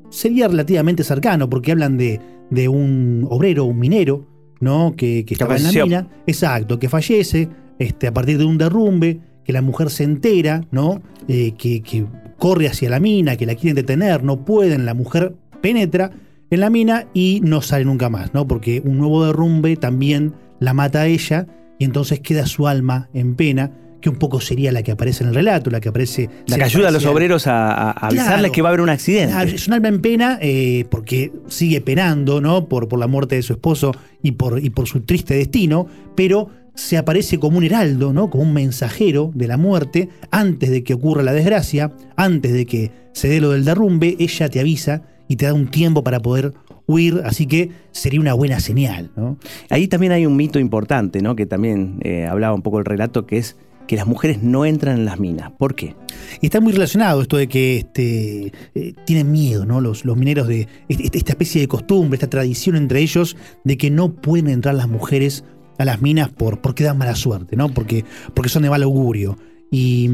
sería 0.10 0.50
relativamente 0.50 1.04
cercano 1.04 1.50
porque 1.50 1.72
hablan 1.72 1.98
de, 1.98 2.20
de 2.50 2.68
un 2.68 3.28
obrero, 3.30 3.64
un 3.64 3.80
minero, 3.80 4.35
¿no? 4.60 4.96
Que, 4.96 5.26
estaba 5.28 5.58
en 5.58 5.64
la 5.64 5.72
mina. 5.72 6.08
Exacto, 6.28 6.80
que 6.80 6.90
fallece 6.90 7.50
este, 7.80 8.08
a 8.08 8.14
partir 8.14 8.38
de 8.38 8.46
un 8.46 8.58
derrumbe, 8.58 9.20
que 9.44 9.54
la 9.54 9.62
mujer 9.62 9.90
se 9.90 10.04
entera, 10.04 10.66
¿no? 10.72 11.02
Eh, 11.28 11.54
que, 11.58 12.06
corre 12.38 12.68
hacia 12.68 12.90
la 12.90 13.00
mina, 13.00 13.38
que 13.38 13.46
la 13.46 13.56
quieren 13.56 13.76
detener, 13.76 14.24
no 14.24 14.44
pueden, 14.44 14.86
la 14.86 14.94
mujer 14.94 15.36
penetra 15.62 16.12
en 16.50 16.60
la 16.60 16.70
mina 16.70 17.08
y 17.14 17.40
no 17.44 17.62
sale 17.62 17.86
nunca 17.86 18.10
más, 18.10 18.34
¿no? 18.34 18.46
Porque 18.46 18.82
un 18.84 18.98
nuevo 18.98 19.26
derrumbe 19.26 19.78
también 19.78 20.34
la 20.60 20.74
mata 20.74 21.02
a 21.02 21.08
ella 21.08 21.48
y 21.80 21.86
entonces 21.86 22.20
queda 22.20 22.46
su 22.46 22.68
alma 22.68 23.10
en 23.14 23.36
pena 23.36 23.72
que 24.06 24.10
un 24.12 24.18
poco 24.18 24.40
sería 24.40 24.72
la 24.72 24.84
que 24.84 24.92
aparece 24.92 25.24
en 25.24 25.30
el 25.30 25.36
relato, 25.36 25.72
la 25.72 25.82
que 25.82 25.90
aparece... 25.90 26.30
La 26.46 26.58
que 26.58 26.64
ayuda 26.66 26.90
a 26.90 26.92
los 26.92 27.08
obreros 27.08 27.48
a, 27.48 27.90
avisarles 27.90 28.52
que 28.52 28.62
va 28.62 28.70
a 28.70 28.70
haber 28.70 28.82
un 28.82 28.90
accidente. 28.90 29.56
Es 29.56 29.68
un 29.68 29.74
alma 29.74 29.88
en 29.88 30.00
pena 30.00 30.38
eh, 30.44 30.86
porque 30.92 31.32
sigue 31.48 31.82
penando, 31.82 32.40
¿no? 32.40 32.70
Por, 32.70 32.88
por 32.88 33.00
la 33.00 33.08
muerte 33.08 33.34
de 33.34 33.42
su 33.42 33.54
esposo 33.54 33.94
y 34.22 34.34
por, 34.34 34.64
y 34.64 34.70
por 34.70 34.86
su 34.88 35.02
triste 35.02 35.34
destino, 35.34 35.88
pero 36.14 36.50
se 36.76 36.98
aparece 36.98 37.40
como 37.40 37.58
un 37.58 37.64
heraldo, 37.64 38.14
¿no? 38.14 38.30
Como 38.30 38.44
un 38.44 38.54
mensajero 38.54 39.32
de 39.34 39.48
la 39.48 39.58
muerte 39.58 40.10
antes 40.30 40.70
de 40.70 40.84
que 40.84 40.94
ocurra 40.94 41.24
la 41.24 41.34
desgracia, 41.34 41.92
antes 42.16 42.54
de 42.54 42.68
que 42.68 42.92
se 43.14 43.28
dé 43.28 43.42
lo 43.42 43.54
del 43.54 43.66
derrumbe, 43.66 44.18
ella 44.20 44.50
te 44.50 44.60
avisa 44.60 45.02
y 45.28 45.38
te 45.38 45.48
da 45.48 45.56
un 45.56 45.72
tiempo 45.72 46.04
para 46.04 46.20
poder 46.20 46.54
huir, 46.86 47.24
así 47.26 47.48
que 47.48 47.72
sería 47.92 48.20
una 48.20 48.36
buena 48.36 48.60
señal. 48.60 49.10
¿no? 49.16 49.40
Ahí 49.72 49.88
también 49.88 50.12
hay 50.12 50.28
un 50.28 50.36
mito 50.36 50.60
importante, 50.60 51.24
¿no? 51.24 51.36
que 51.36 51.48
también 51.48 51.98
eh, 52.04 52.28
hablaba 52.28 52.54
un 52.54 52.62
poco 52.62 52.78
el 52.78 52.86
relato, 52.86 53.26
que 53.26 53.40
es 53.40 53.56
que 53.88 53.96
las 53.96 54.08
mujeres 54.08 54.42
no 54.42 54.66
entran 54.66 54.98
en 54.98 55.06
las 55.06 55.20
minas. 55.20 55.52
¿Por 55.52 55.76
qué? 55.76 55.96
Y 56.42 56.48
está 56.48 56.62
muy 56.62 56.74
relacionado 56.74 57.22
esto 57.22 57.38
de 57.38 57.48
que 57.48 57.78
este, 57.78 58.52
eh, 58.76 58.94
tienen 59.06 59.32
miedo, 59.32 59.66
¿no? 59.66 59.82
Los, 59.82 60.06
mineros 60.06 60.48
de 60.48 60.68
esta 60.88 61.32
especie 61.32 61.62
de 61.62 61.68
costumbre, 61.68 62.16
esta 62.16 62.30
tradición 62.30 62.76
entre 62.76 63.02
ellos 63.02 63.36
de 63.64 63.78
que 63.78 63.90
no 63.92 64.14
pueden 64.14 64.48
entrar 64.50 64.76
las 64.76 64.88
mujeres 64.88 65.44
a 65.78 65.86
las 65.86 66.02
minas 66.02 66.30
por, 66.30 66.62
porque 66.62 66.84
dan 66.84 66.98
mala 66.98 67.16
suerte, 67.16 67.56
¿no? 67.56 67.70
Porque, 67.70 68.06
porque 68.34 68.50
son 68.50 68.64
de 68.64 68.70
mal 68.70 68.84
augurio. 68.84 69.38
Y, 69.72 70.10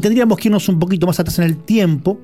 tendríamos 0.00 0.38
que 0.38 0.48
irnos 0.48 0.68
un 0.68 0.78
poquito 0.78 1.06
más 1.06 1.20
atrás 1.20 1.38
en 1.38 1.44
el 1.44 1.56
tiempo, 1.58 2.18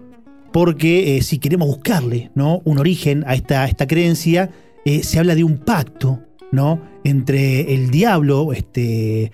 porque 0.53 1.17
eh, 1.17 1.23
si 1.23 1.39
queremos 1.39 1.69
buscarle 1.69 2.31
un 2.35 2.79
origen 2.79 3.23
a 3.27 3.35
esta, 3.35 3.67
esta 3.67 3.87
creencia, 3.87 4.51
eh, 4.85 5.05
se 5.05 5.19
habla 5.19 5.35
de 5.35 5.45
un 5.45 5.59
pacto 5.59 6.21
¿no? 6.51 6.81
entre 7.05 7.73
el 7.75 7.91
diablo 7.91 8.53
este, 8.53 9.31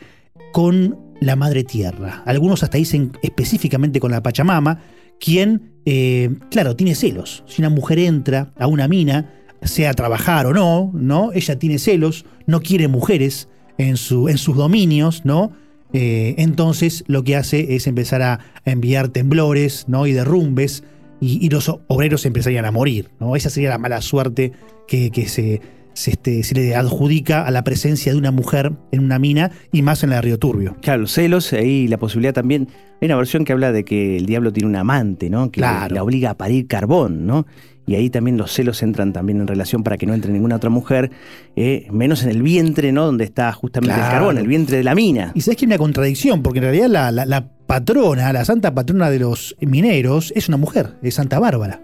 con 0.52 1.05
la 1.20 1.37
madre 1.37 1.64
tierra. 1.64 2.23
Algunos 2.26 2.62
hasta 2.62 2.78
dicen 2.78 3.12
específicamente 3.23 4.00
con 4.00 4.11
la 4.11 4.23
Pachamama, 4.23 4.80
quien, 5.18 5.73
eh, 5.85 6.35
claro, 6.50 6.76
tiene 6.76 6.94
celos. 6.94 7.44
Si 7.46 7.62
una 7.62 7.70
mujer 7.70 7.99
entra 7.99 8.52
a 8.58 8.66
una 8.66 8.88
mina, 8.88 9.32
sea 9.62 9.94
trabajar 9.94 10.46
o 10.46 10.52
no, 10.52 10.90
¿no? 10.94 11.32
Ella 11.32 11.58
tiene 11.58 11.78
celos, 11.78 12.25
no 12.46 12.61
quiere 12.61 12.88
mujeres 12.88 13.49
en, 13.78 13.96
su, 13.96 14.28
en 14.28 14.38
sus 14.38 14.56
dominios, 14.56 15.25
¿no? 15.25 15.52
Eh, 15.92 16.35
entonces 16.38 17.04
lo 17.06 17.25
que 17.25 17.37
hace 17.37 17.76
es 17.76 17.87
empezar 17.87 18.23
a 18.23 18.40
enviar 18.64 19.08
temblores, 19.08 19.87
¿no? 19.88 20.06
Y 20.06 20.12
derrumbes, 20.12 20.85
y, 21.20 21.49
los 21.49 21.73
obreros 21.87 22.26
empezarían 22.26 22.66
a 22.66 22.70
morir, 22.70 23.11
¿no? 23.20 23.37
Esa 23.37 23.49
sería 23.50 23.70
la 23.70 23.78
mala 23.78 24.02
suerte 24.02 24.52
que, 24.87 25.11
que 25.11 25.28
se, 25.28 25.62
se, 25.97 26.12
este, 26.12 26.43
se, 26.43 26.55
le 26.55 26.75
adjudica 26.76 27.45
a 27.45 27.50
la 27.50 27.65
presencia 27.65 28.12
de 28.12 28.19
una 28.19 28.31
mujer 28.31 28.73
en 28.93 29.05
una 29.05 29.19
mina 29.19 29.50
y 29.73 29.83
más 29.83 30.03
en 30.05 30.11
la 30.11 30.17
de 30.17 30.23
Río 30.23 30.38
Turbio. 30.38 30.76
Claro, 30.83 31.03
los 31.03 31.12
celos 31.12 31.53
y 31.53 31.88
la 31.88 31.99
posibilidad 31.99 32.35
también. 32.35 32.69
Hay 33.00 33.07
una 33.07 33.17
versión 33.17 33.45
que 33.45 33.53
habla 33.53 33.73
de 33.73 33.85
que 33.85 34.17
el 34.17 34.26
diablo 34.26 34.53
tiene 34.53 34.69
un 34.69 34.76
amante, 34.76 35.29
¿no? 35.29 35.50
Que 35.50 35.61
la 35.61 35.88
obliga 36.03 36.31
a 36.31 36.35
parir 36.37 36.67
carbón, 36.67 37.26
¿no? 37.26 37.47
Y 37.87 37.95
ahí 37.95 38.11
también 38.11 38.37
los 38.37 38.53
celos 38.53 38.83
entran 38.83 39.12
también 39.12 39.41
en 39.41 39.47
relación 39.47 39.85
para 39.85 39.97
que 39.97 40.07
no 40.07 40.15
entre 40.15 40.33
ninguna 40.33 40.57
otra 40.57 40.71
mujer, 40.71 41.12
eh, 41.55 41.87
menos 41.93 42.25
en 42.25 42.31
el 42.31 42.43
vientre, 42.43 42.91
¿no? 42.91 43.07
Donde 43.07 43.25
está 43.25 43.53
justamente 43.53 43.95
el 43.95 44.00
carbón, 44.00 44.38
el 44.38 44.49
vientre 44.49 44.79
de 44.79 44.85
la 44.85 44.97
mina. 44.97 45.31
Y 45.35 45.43
sabes 45.43 45.57
que 45.57 45.67
hay 45.67 45.69
una 45.69 45.79
contradicción, 45.79 46.43
porque 46.43 46.59
en 46.59 46.65
realidad 46.65 46.88
la, 46.88 47.12
la 47.12 47.49
patrona, 47.49 48.33
la 48.33 48.45
santa 48.45 48.75
patrona 48.75 49.09
de 49.09 49.21
los 49.21 49.57
mineros, 49.61 50.33
es 50.35 50.49
una 50.49 50.57
mujer, 50.57 50.97
es 51.03 51.15
Santa 51.15 51.38
Bárbara. 51.38 51.81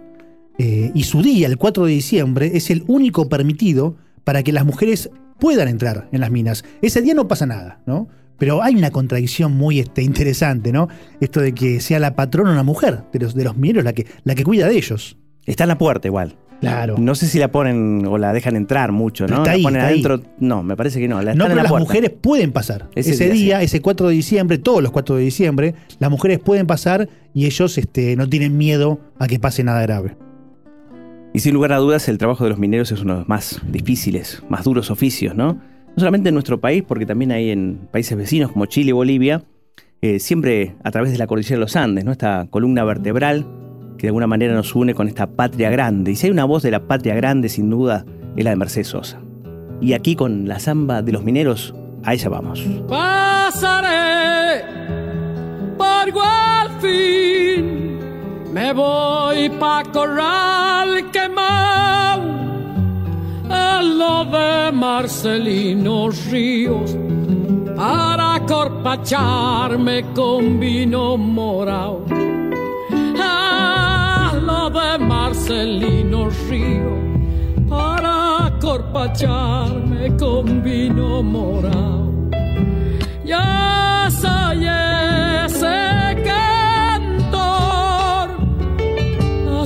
Eh, 0.59 0.91
y 0.93 1.05
su 1.05 1.23
día, 1.23 1.47
el 1.47 1.57
4 1.57 1.87
de 1.87 1.93
diciembre, 1.93 2.51
es 2.55 2.71
el 2.71 2.85
único 2.89 3.29
permitido 3.29 3.97
para 4.25 4.43
que 4.43 4.53
las 4.53 4.65
mujeres 4.65 5.11
puedan 5.39 5.69
entrar 5.69 6.09
en 6.13 6.21
las 6.21 6.31
minas. 6.31 6.65
Ese 6.83 7.03
día 7.03 7.15
no 7.15 7.29
pasa 7.29 7.47
nada, 7.47 7.81
¿no? 7.87 8.09
Pero 8.39 8.63
hay 8.63 8.75
una 8.75 8.91
contradicción 8.91 9.53
muy 9.53 9.79
este, 9.79 10.03
interesante, 10.03 10.73
¿no? 10.73 10.89
Esto 11.21 11.41
de 11.41 11.53
que 11.53 11.81
sea 11.81 11.99
la 12.01 12.17
patrona 12.17 12.51
una 12.51 12.63
mujer 12.63 13.05
de 13.13 13.21
los, 13.21 13.35
de 13.35 13.45
los 13.45 13.57
mineros 13.57 13.85
la 13.85 13.93
que, 13.93 14.07
la 14.25 14.35
que 14.35 14.45
cuida 14.45 14.69
de 14.69 14.77
ellos. 14.77 15.17
Está 15.47 15.65
en 15.65 15.69
la 15.69 15.79
puerta 15.79 16.09
igual. 16.09 16.37
Claro. 16.61 16.95
No 16.97 17.17
sé 17.17 17.27
si 17.27 17.41
la 17.41 17.51
ponen 17.51 18.07
o 18.07 18.19
la 18.19 18.33
dejan 18.33 18.55
entrar 18.55 18.93
mucho, 18.93 19.27
¿no? 19.27 19.39
está 19.39 19.57
la 19.57 19.63
ponen 19.63 19.81
adentro. 19.81 20.23
No, 20.39 20.63
me 20.63 20.77
parece 20.77 21.01
que 21.01 21.09
no. 21.09 21.21
no, 21.21 21.47
pero 21.49 21.61
las 21.61 21.73
mujeres 21.73 22.11
pueden 22.11 22.53
pasar. 22.53 22.89
Ese, 22.95 23.31
día, 23.31 23.63
ese 23.63 23.81
4 23.81 24.09
de 24.09 24.15
diciembre, 24.15 24.59
todos 24.59 24.81
los 24.81 24.93
4 24.93 25.17
de 25.17 25.23
diciembre, 25.23 25.75
las 25.99 26.09
mujeres 26.09 26.39
pueden 26.39 26.69
pasar 26.69 27.09
y 27.35 27.47
ellos 27.47 27.79
este, 27.79 28.15
no 28.15 28.29
tienen 28.29 28.57
miedo 28.57 29.01
a 29.19 29.27
que 29.27 29.41
pase 29.41 29.65
nada 29.65 29.83
grave. 29.83 30.17
Y 31.35 31.41
sin 31.41 31.55
lugar 31.55 31.73
a 31.73 31.79
dudas, 31.79 32.09
el 32.09 32.19
trabajo 32.19 32.45
de 32.45 32.51
los 32.51 32.59
mineros 32.59 32.93
es 32.93 33.01
uno 33.01 33.15
de 33.15 33.19
los 33.21 33.29
más 33.29 33.61
difíciles, 33.67 34.43
más 34.49 34.65
duros 34.65 34.91
oficios, 34.91 35.35
¿no? 35.35 35.55
No 35.55 35.97
solamente 35.97 36.29
en 36.29 36.35
nuestro 36.35 36.61
país, 36.61 36.83
porque 36.87 37.07
también 37.07 37.33
hay 37.33 37.51
en 37.51 37.89
países 37.91 38.17
vecinos 38.17 38.53
como 38.53 38.67
Chile 38.67 38.91
y 38.91 38.93
Bolivia, 38.93 39.43
eh, 40.03 40.19
siempre 40.19 40.75
a 40.85 40.91
través 40.91 41.13
de 41.13 41.19
la 41.19 41.27
cordillera 41.27 41.57
de 41.57 41.61
los 41.61 41.77
Andes, 41.77 42.05
¿no? 42.05 42.13
Esta 42.13 42.47
columna 42.51 42.85
vertebral 42.85 43.47
que 43.97 44.03
de 44.03 44.09
alguna 44.09 44.27
manera 44.27 44.55
nos 44.55 44.75
une 44.75 44.95
con 44.95 45.09
esta 45.09 45.29
patria 45.29 45.71
grande. 45.71 46.11
Y 46.11 46.17
si 46.17 46.27
hay 46.27 46.33
una 46.33 46.45
voz 46.45 46.63
de 46.63 46.71
la 46.71 46.87
patria 46.87 47.15
grande, 47.15 47.49
sin 47.49 47.71
duda, 47.71 48.05
es 48.37 48.45
la 48.45 48.51
de 48.51 48.57
Mercedes 48.57 48.89
Sosa. 48.89 49.21
Y 49.81 49.95
aquí 49.95 50.17
con 50.17 50.49
la 50.49 50.59
samba 50.59 51.03
de 51.03 51.13
los 51.13 51.25
mineros, 51.25 51.75
a 52.03 52.13
ella 52.15 52.29
vamos. 52.29 52.63
Pasaré 52.89 54.65
por 55.79 56.81
fin 56.81 57.12
me 58.53 58.73
voy 58.75 59.49
pa' 59.49 59.83
corral 59.93 61.11
quemado 61.11 62.23
a 63.49 63.83
lo 63.83 64.25
de 64.27 64.71
Marcelino 64.73 66.11
Ríos 66.31 66.97
para 67.75 68.41
corpacharme 68.47 70.05
con 70.15 70.61
vino 70.61 71.17
morado. 71.17 72.05
A 73.19 74.33
lo 74.49 74.69
de 74.71 74.99
Marcelino 74.99 76.29
Ríos 76.49 77.01
para 77.69 78.53
corpacharme 78.61 80.15
con 80.19 80.63
vino 80.63 81.23
morado. 81.23 82.13
Ya 83.25 84.09
soy 84.11 84.67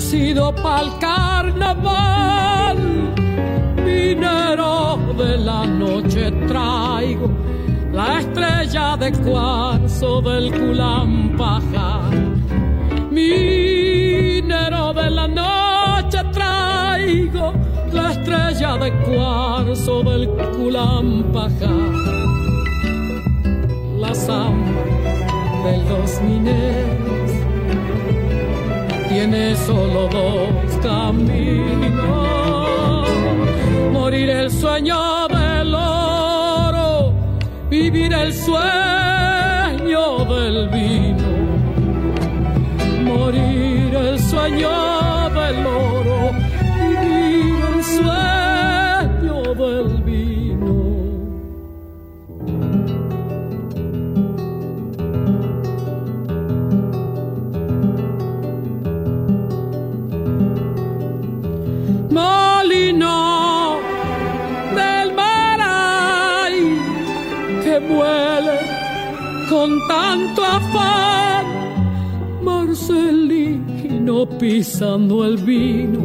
sido 0.00 0.52
pa'l 0.52 0.90
carnaval. 0.98 2.78
Minero 3.84 4.98
de 5.16 5.38
la 5.38 5.64
noche 5.66 6.30
traigo 6.48 7.30
la 7.92 8.18
estrella 8.20 8.96
de 8.96 9.12
cuarzo 9.12 10.20
del 10.20 10.52
Culampaja. 10.52 12.00
Minero 13.10 14.92
de 14.92 15.10
la 15.10 15.26
noche 15.26 16.22
traigo 16.32 17.54
la 17.92 18.12
estrella 18.12 18.76
de 18.76 18.90
cuarzo 19.04 20.02
del 20.02 20.28
Culampaja. 20.56 21.72
La 23.98 24.14
samba 24.14 24.82
de 25.64 25.76
los 25.88 26.20
mineros 26.20 27.25
tiene 29.16 29.56
solo 29.56 30.08
dos 30.08 30.76
caminos. 30.82 32.04
Morir 33.90 34.28
el 34.28 34.50
sueño 34.50 35.26
del 35.28 35.74
oro, 35.74 37.14
vivir 37.70 38.12
el 38.12 38.34
sueño 38.34 40.02
del 40.34 40.68
vino. 40.68 41.28
Morir 43.04 43.94
el 43.94 44.20
sueño 44.20 44.75
pisando 74.38 75.24
el 75.24 75.36
vino, 75.38 76.00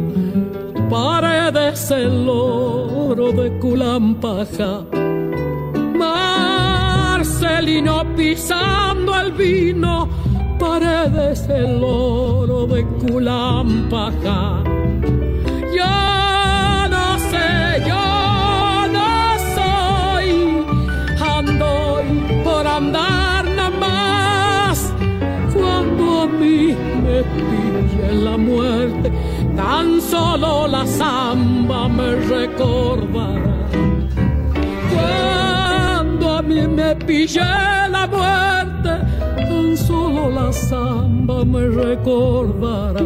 paredes 0.88 1.90
el 1.90 2.28
oro 2.28 3.32
de 3.32 3.58
culampaja. 3.58 4.84
Marcelino 7.14 8.04
pisando 8.16 9.20
el 9.20 9.32
vino, 9.32 10.08
paredes 10.58 11.48
el 11.48 11.82
oro 11.82 12.66
de 12.66 12.84
culampaja. 12.84 14.81
La 28.12 28.36
muerte, 28.36 29.10
tan 29.56 30.00
solo 30.00 30.68
la 30.68 30.86
samba 30.86 31.88
me 31.88 32.14
recordará. 32.16 33.68
Cuando 34.92 36.36
a 36.38 36.42
mí 36.42 36.66
me 36.66 36.94
pille 36.96 37.40
la 37.40 38.06
muerte, 38.06 39.06
tan 39.36 39.76
solo 39.76 40.30
la 40.30 40.52
samba 40.52 41.44
me 41.44 41.68
recordará. 41.68 43.04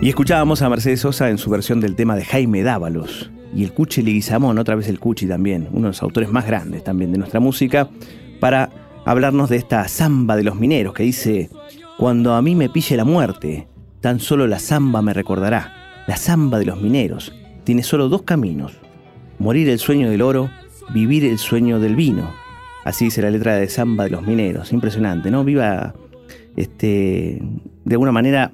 Y 0.00 0.08
escuchábamos 0.08 0.62
a 0.62 0.68
Mercedes 0.68 1.00
Sosa 1.00 1.28
en 1.28 1.38
su 1.38 1.50
versión 1.50 1.80
del 1.80 1.96
tema 1.96 2.14
de 2.14 2.24
Jaime 2.24 2.62
Dávalos. 2.62 3.30
Y 3.54 3.64
el 3.64 3.72
Cuchi 3.72 4.02
Leguizamón, 4.02 4.58
otra 4.58 4.76
vez 4.76 4.88
el 4.88 5.00
Cuchi 5.00 5.26
también, 5.26 5.68
uno 5.72 5.82
de 5.82 5.88
los 5.88 6.02
autores 6.02 6.30
más 6.30 6.46
grandes 6.46 6.84
también 6.84 7.10
de 7.10 7.18
nuestra 7.18 7.40
música, 7.40 7.88
para 8.38 8.70
hablarnos 9.04 9.48
de 9.48 9.56
esta 9.56 9.88
samba 9.88 10.36
de 10.36 10.44
los 10.44 10.54
mineros 10.54 10.94
que 10.94 11.02
dice, 11.02 11.50
cuando 11.98 12.34
a 12.34 12.42
mí 12.42 12.54
me 12.54 12.68
pille 12.68 12.96
la 12.96 13.04
muerte, 13.04 13.66
tan 14.00 14.20
solo 14.20 14.46
la 14.46 14.60
samba 14.60 15.02
me 15.02 15.12
recordará. 15.12 16.04
La 16.06 16.16
samba 16.16 16.60
de 16.60 16.64
los 16.64 16.80
mineros 16.80 17.34
tiene 17.64 17.82
solo 17.82 18.08
dos 18.08 18.22
caminos, 18.22 18.78
morir 19.40 19.68
el 19.68 19.80
sueño 19.80 20.08
del 20.08 20.22
oro, 20.22 20.48
vivir 20.94 21.24
el 21.24 21.38
sueño 21.38 21.80
del 21.80 21.96
vino. 21.96 22.30
Así 22.84 23.06
dice 23.06 23.20
la 23.20 23.30
letra 23.30 23.56
de 23.56 23.68
samba 23.68 24.04
de 24.04 24.10
los 24.10 24.22
mineros, 24.22 24.72
impresionante, 24.72 25.32
¿no? 25.32 25.42
Viva, 25.42 25.92
este, 26.54 27.42
de 27.84 27.94
alguna 27.94 28.12
manera 28.12 28.52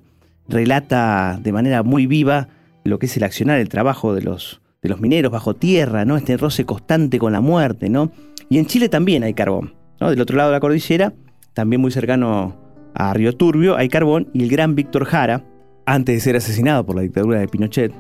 relata 0.49 1.39
de 1.41 1.53
manera 1.53 1.83
muy 1.83 2.07
viva 2.07 2.49
lo 2.83 2.99
que 2.99 3.07
es 3.07 3.17
el 3.19 3.25
accionar, 3.25 3.61
el 3.61 3.69
trabajo 3.69 4.15
de 4.15 4.23
los, 4.23 4.63
de 4.83 4.89
los 4.89 5.01
mineros 5.01 5.31
bajo 5.31 5.55
tierra, 5.55 6.07
¿no? 6.07 6.17
Este 6.17 6.39
roce 6.39 6.65
constante 6.65 7.19
con 7.19 7.33
la 7.35 7.43
muerte, 7.43 7.91
¿no? 7.91 8.11
Y 8.49 8.57
en 8.57 8.65
Chile 8.65 8.89
también 8.89 9.23
hay 9.23 9.35
carbón, 9.35 9.75
¿no? 10.01 10.09
Del 10.09 10.23
otro 10.23 10.39
lado 10.39 10.49
de 10.49 10.57
la 10.57 10.61
cordillera, 10.61 11.13
también 11.53 11.83
muy 11.83 11.91
cercano 11.91 12.64
a 12.95 13.13
Río 13.13 13.37
Turbio, 13.37 13.77
hay 13.77 13.89
carbón 13.89 14.29
y 14.33 14.43
el 14.45 14.49
gran 14.49 14.75
Víctor 14.75 15.05
Jara, 15.05 15.45
antes 15.85 16.15
de 16.15 16.21
ser 16.21 16.37
asesinado 16.37 16.87
por 16.87 16.97
la 16.97 17.03
dictadura 17.03 17.41
de 17.41 17.49
Pinochet, 17.49 17.93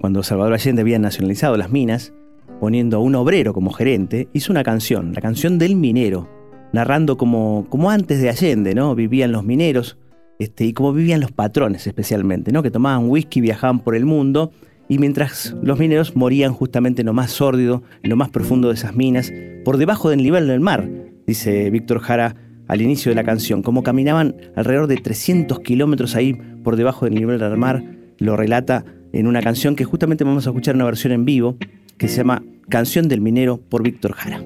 cuando 0.00 0.22
Salvador 0.22 0.52
Allende 0.52 0.82
había 0.82 0.98
nacionalizado 0.98 1.56
las 1.56 1.70
minas, 1.70 2.12
poniendo 2.60 2.98
a 2.98 3.00
un 3.00 3.14
obrero 3.14 3.54
como 3.54 3.72
gerente, 3.72 4.28
hizo 4.32 4.52
una 4.52 4.64
canción, 4.64 5.14
la 5.14 5.20
canción 5.20 5.58
del 5.58 5.76
minero, 5.76 6.28
narrando 6.72 7.16
como, 7.16 7.66
antes 7.90 8.20
de 8.20 8.28
Allende, 8.28 8.74
¿no? 8.74 8.94
Vivían 8.94 9.32
los 9.32 9.44
mineros, 9.44 9.98
este, 10.38 10.64
y 10.64 10.72
cómo 10.72 10.92
vivían 10.92 11.20
los 11.20 11.30
patrones 11.30 11.86
especialmente, 11.86 12.50
¿no? 12.50 12.62
que 12.62 12.70
tomaban 12.70 13.08
whisky, 13.08 13.40
viajaban 13.40 13.80
por 13.80 13.94
el 13.94 14.04
mundo, 14.04 14.50
y 14.88 14.98
mientras 14.98 15.56
los 15.62 15.78
mineros 15.78 16.16
morían 16.16 16.52
justamente 16.52 17.02
en 17.02 17.06
lo 17.06 17.12
más 17.12 17.30
sórdido, 17.30 17.82
en 18.02 18.10
lo 18.10 18.16
más 18.16 18.30
profundo 18.30 18.68
de 18.68 18.74
esas 18.74 18.96
minas, 18.96 19.32
por 19.64 19.76
debajo 19.76 20.10
del 20.10 20.22
nivel 20.22 20.48
del 20.48 20.60
mar, 20.60 20.88
dice 21.26 21.70
Víctor 21.70 22.00
Jara 22.00 22.34
al 22.72 22.80
inicio 22.80 23.10
de 23.10 23.16
la 23.16 23.22
canción, 23.22 23.60
como 23.62 23.82
caminaban 23.82 24.34
alrededor 24.56 24.86
de 24.86 24.96
300 24.96 25.60
kilómetros 25.60 26.16
ahí 26.16 26.32
por 26.32 26.76
debajo 26.76 27.04
del 27.04 27.14
nivel 27.14 27.38
del 27.38 27.58
mar, 27.58 27.84
lo 28.16 28.34
relata 28.34 28.86
en 29.12 29.26
una 29.26 29.42
canción 29.42 29.76
que 29.76 29.84
justamente 29.84 30.24
vamos 30.24 30.46
a 30.46 30.50
escuchar 30.50 30.74
una 30.74 30.86
versión 30.86 31.12
en 31.12 31.26
vivo, 31.26 31.58
que 31.98 32.08
se 32.08 32.16
llama 32.16 32.42
Canción 32.70 33.08
del 33.08 33.20
Minero 33.20 33.58
por 33.58 33.82
Víctor 33.82 34.12
Jara. 34.12 34.42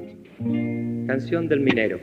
Canción 1.07 1.47
del 1.47 1.61
Minero. 1.61 2.01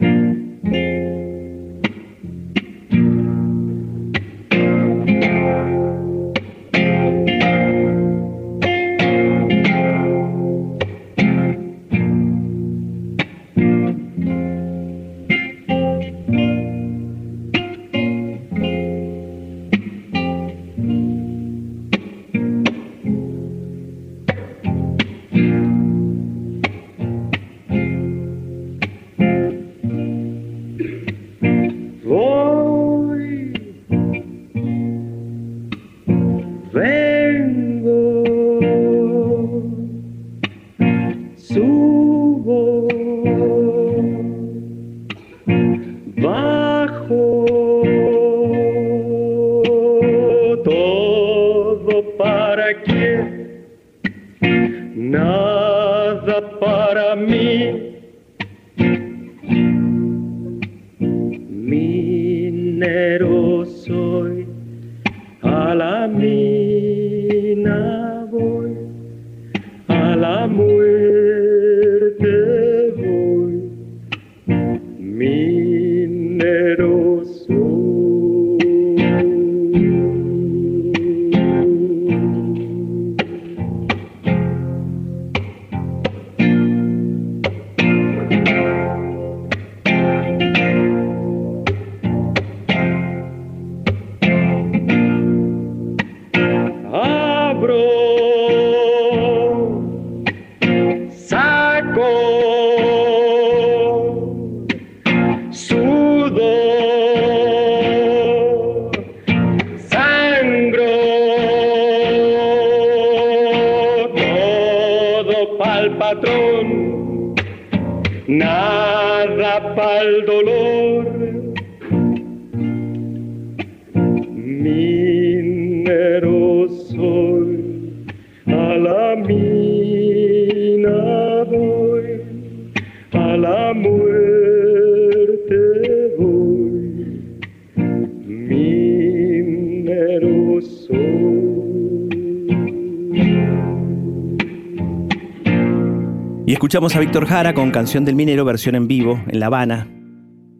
Escuchamos 146.73 146.95
a 146.95 147.01
Víctor 147.01 147.27
Jara 147.27 147.53
con 147.53 147.69
Canción 147.69 148.03
del 148.03 148.15
Minero, 148.15 148.45
versión 148.45 148.73
en 148.73 148.87
vivo, 148.87 149.21
en 149.27 149.39
La 149.39 149.45
Habana, 149.45 149.87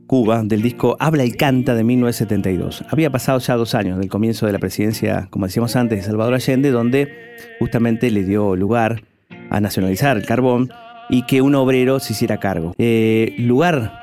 Cuba, 0.06 0.43
del 0.43 0.62
disco 0.62 0.95
Habla 0.99 1.26
y 1.26 1.32
Canta 1.32 1.73
de 1.73 1.84
1972. 1.84 2.86
Había 2.88 3.10
pasado 3.10 3.39
ya 3.39 3.56
dos 3.56 3.73
años 3.73 3.97
del 3.97 4.10
comienzo 4.10 4.45
de 4.45 4.52
la 4.52 4.60
presidencia, 4.60 5.28
como 5.32 5.47
decíamos 5.47 5.76
antes, 5.76 5.97
de 5.97 6.06
Salvador 6.06 6.36
Allende, 6.36 6.69
donde 6.69 7.12
justamente 7.58 8.12
le 8.12 8.23
dio 8.26 8.56
lugar 8.56 9.02
a 9.49 9.60
nacionalizar 9.60 10.15
el 10.15 10.28
carbón 10.28 10.69
y 11.10 11.23
que 11.23 11.41
un 11.41 11.56
obrero 11.56 11.99
se 11.99 12.13
hiciera 12.13 12.39
cargo. 12.39 12.76
Eh, 12.78 13.34
lugar, 13.39 13.99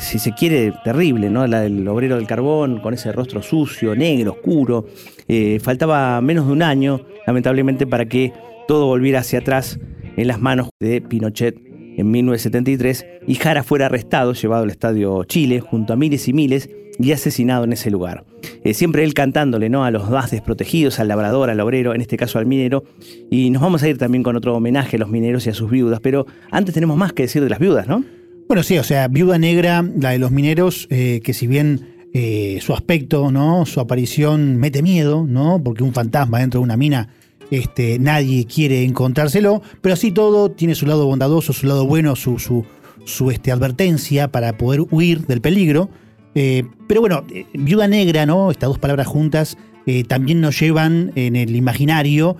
si, 0.00 0.18
se 0.18 0.34
quiere, 0.34 0.74
terrible, 0.84 1.30
¿no? 1.30 1.46
La 1.46 1.62
del 1.62 1.88
obrero 1.88 2.16
del 2.16 2.26
carbón, 2.26 2.80
con 2.80 2.92
ese 2.92 3.12
rostro 3.12 3.40
sucio, 3.40 3.96
negro, 3.96 4.32
oscuro. 4.32 4.84
Eh, 5.26 5.58
faltaba 5.62 6.20
menos 6.20 6.48
de 6.48 6.52
un 6.52 6.62
año, 6.62 7.00
lamentablemente, 7.26 7.86
para 7.86 8.04
que 8.04 8.34
todo 8.66 8.84
volviera 8.84 9.20
hacia 9.20 9.38
atrás 9.38 9.80
en 10.18 10.26
las 10.26 10.40
manos 10.40 10.70
de 10.80 11.00
Pinochet 11.00 11.56
en 11.96 12.10
1973 12.10 13.06
y 13.26 13.36
Jara 13.36 13.62
fuera 13.62 13.86
arrestado, 13.86 14.32
llevado 14.32 14.64
al 14.64 14.70
Estadio 14.70 15.22
Chile 15.24 15.60
junto 15.60 15.92
a 15.92 15.96
miles 15.96 16.26
y 16.28 16.32
miles 16.32 16.68
y 16.98 17.12
asesinado 17.12 17.64
en 17.64 17.72
ese 17.72 17.90
lugar. 17.90 18.24
Eh, 18.64 18.74
siempre 18.74 19.04
él 19.04 19.14
cantándole 19.14 19.68
¿no? 19.68 19.84
a 19.84 19.92
los 19.92 20.10
más 20.10 20.32
desprotegidos, 20.32 20.98
al 20.98 21.06
labrador, 21.06 21.50
al 21.50 21.60
obrero, 21.60 21.94
en 21.94 22.00
este 22.00 22.16
caso 22.16 22.40
al 22.40 22.46
minero. 22.46 22.82
Y 23.30 23.50
nos 23.50 23.62
vamos 23.62 23.84
a 23.84 23.88
ir 23.88 23.96
también 23.96 24.24
con 24.24 24.34
otro 24.34 24.56
homenaje 24.56 24.96
a 24.96 24.98
los 24.98 25.08
mineros 25.08 25.46
y 25.46 25.50
a 25.50 25.54
sus 25.54 25.70
viudas, 25.70 26.00
pero 26.00 26.26
antes 26.50 26.74
tenemos 26.74 26.96
más 26.96 27.12
que 27.12 27.22
decir 27.22 27.42
de 27.42 27.50
las 27.50 27.60
viudas, 27.60 27.86
¿no? 27.86 28.04
Bueno, 28.48 28.62
sí, 28.64 28.78
o 28.78 28.84
sea, 28.84 29.08
Viuda 29.08 29.38
Negra, 29.38 29.84
la 30.00 30.10
de 30.10 30.18
los 30.18 30.32
mineros, 30.32 30.88
eh, 30.90 31.20
que 31.22 31.34
si 31.34 31.46
bien 31.46 31.98
eh, 32.14 32.58
su 32.62 32.72
aspecto, 32.72 33.30
¿no? 33.30 33.66
Su 33.66 33.80
aparición 33.80 34.56
mete 34.56 34.82
miedo, 34.82 35.26
¿no? 35.28 35.62
Porque 35.62 35.84
un 35.84 35.92
fantasma 35.92 36.38
dentro 36.40 36.60
de 36.60 36.64
una 36.64 36.76
mina, 36.76 37.10
este, 37.50 37.98
nadie 37.98 38.46
quiere 38.46 38.84
encontrárselo, 38.84 39.62
pero 39.80 39.94
así 39.94 40.10
todo 40.12 40.50
tiene 40.50 40.74
su 40.74 40.86
lado 40.86 41.06
bondadoso, 41.06 41.52
su 41.52 41.66
lado 41.66 41.86
bueno, 41.86 42.14
su, 42.16 42.38
su, 42.38 42.64
su 43.04 43.30
este, 43.30 43.50
advertencia 43.52 44.28
para 44.28 44.56
poder 44.56 44.82
huir 44.90 45.26
del 45.26 45.40
peligro. 45.40 45.88
Eh, 46.34 46.64
pero 46.86 47.00
bueno, 47.00 47.24
eh, 47.32 47.46
Viuda 47.54 47.88
Negra, 47.88 48.26
¿no? 48.26 48.50
Estas 48.50 48.68
dos 48.68 48.78
palabras 48.78 49.06
juntas 49.06 49.56
eh, 49.86 50.04
también 50.04 50.40
nos 50.40 50.60
llevan 50.60 51.12
en 51.14 51.36
el 51.36 51.56
imaginario 51.56 52.36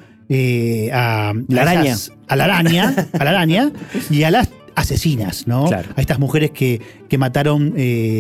a 0.92 1.32
La 1.48 1.62
araña. 1.62 1.96
a 2.28 2.36
la 2.36 2.44
araña, 2.44 3.08
a 3.18 3.24
la 3.24 3.30
araña 3.30 3.72
y 4.10 4.24
a 4.24 4.30
las 4.30 4.50
asesinas, 4.74 5.46
¿no? 5.46 5.64
Claro. 5.64 5.88
A 5.96 6.00
estas 6.02 6.18
mujeres 6.18 6.50
que, 6.50 6.82
que 7.08 7.16
mataron 7.16 7.70